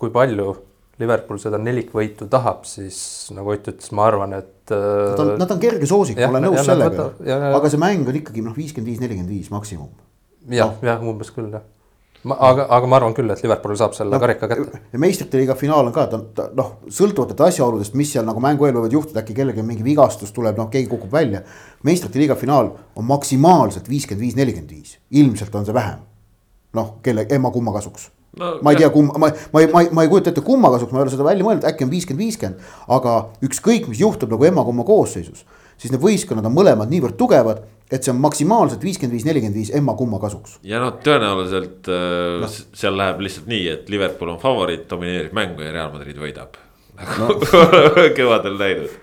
[0.00, 0.54] kui palju
[1.00, 3.02] Liverpool seda nelikvõitu tahab, siis
[3.36, 4.72] nagu Ott ütles, ma arvan, et.
[4.72, 7.10] Nad on, nad on kerge soosik, ma olen nõus sellega,
[7.50, 9.92] aga see mäng on ikkagi noh, viiskümmend viis, nelikümmend viis maksimum.
[10.48, 11.68] jah no., jah, umbes küll jah
[12.22, 14.82] ma, aga, aga ma arvan küll, et Liverpool saab selle no, karika kätte.
[14.92, 18.68] ja meistrite liiga finaal on ka, ta, ta noh, sõltuvalt asjaoludest, mis seal nagu mängu
[18.68, 21.42] eel võivad juhtuda, äkki kellelgi mingi vigastus tuleb, noh, keegi kukub välja.
[21.86, 26.06] meistrite liiga finaal on maksimaalselt viiskümmend viis, nelikümmend viis, ilmselt on see vähem.
[26.76, 28.58] noh, kelle, emma-kumma kasuks no,.
[28.62, 31.08] ma ei tea, kumma, ma, ma, ma, ma ei kujuta ette, kumma kasuks, ma ei
[31.08, 32.68] ole seda välja mõelnud, äkki on viiskümmend, viiskümmend.
[32.98, 33.16] aga
[33.48, 35.46] ükskõik, mis juhtub nagu emma-kumma koosseisus,
[35.80, 39.72] siis need võistkonnad on mõlemad niivõrd tugevad et see on maksimaalselt viiskümmend viis, nelikümmend viis
[39.74, 40.58] emma-kumma kasuks.
[40.66, 42.50] ja noh, tõenäoliselt äh, no.
[42.50, 46.58] seal läheb lihtsalt nii, et Liverpool on favoriit, domineerib mängu ja Real Madrid võidab.
[47.00, 47.38] nagu no.
[48.18, 48.94] kevadel näinud.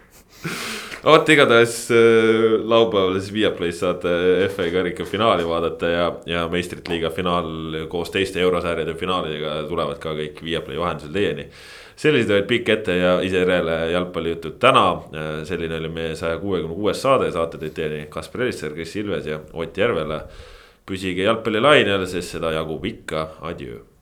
[1.04, 4.14] vot igatahes äh, laupäeval siis Viaplay's saate
[4.56, 10.16] FA karika finaali vaadata ja, ja meistrite liiga finaal koos teiste eurosarjade finaalidega tulevad ka
[10.16, 11.50] kõik Viaplay vahendusel teieni
[11.98, 14.86] sellised olid pikk ette ja isereele jalgpallijutud täna.
[15.50, 19.42] selline oli meie saja kuuekümne kuues saade, saate tõid teieni Kaspar Elisser, Kris Ilves ja
[19.54, 20.24] Ott Järvela.
[20.88, 23.97] püsige jalgpallilainel, sest seda jagub ikka, adjöö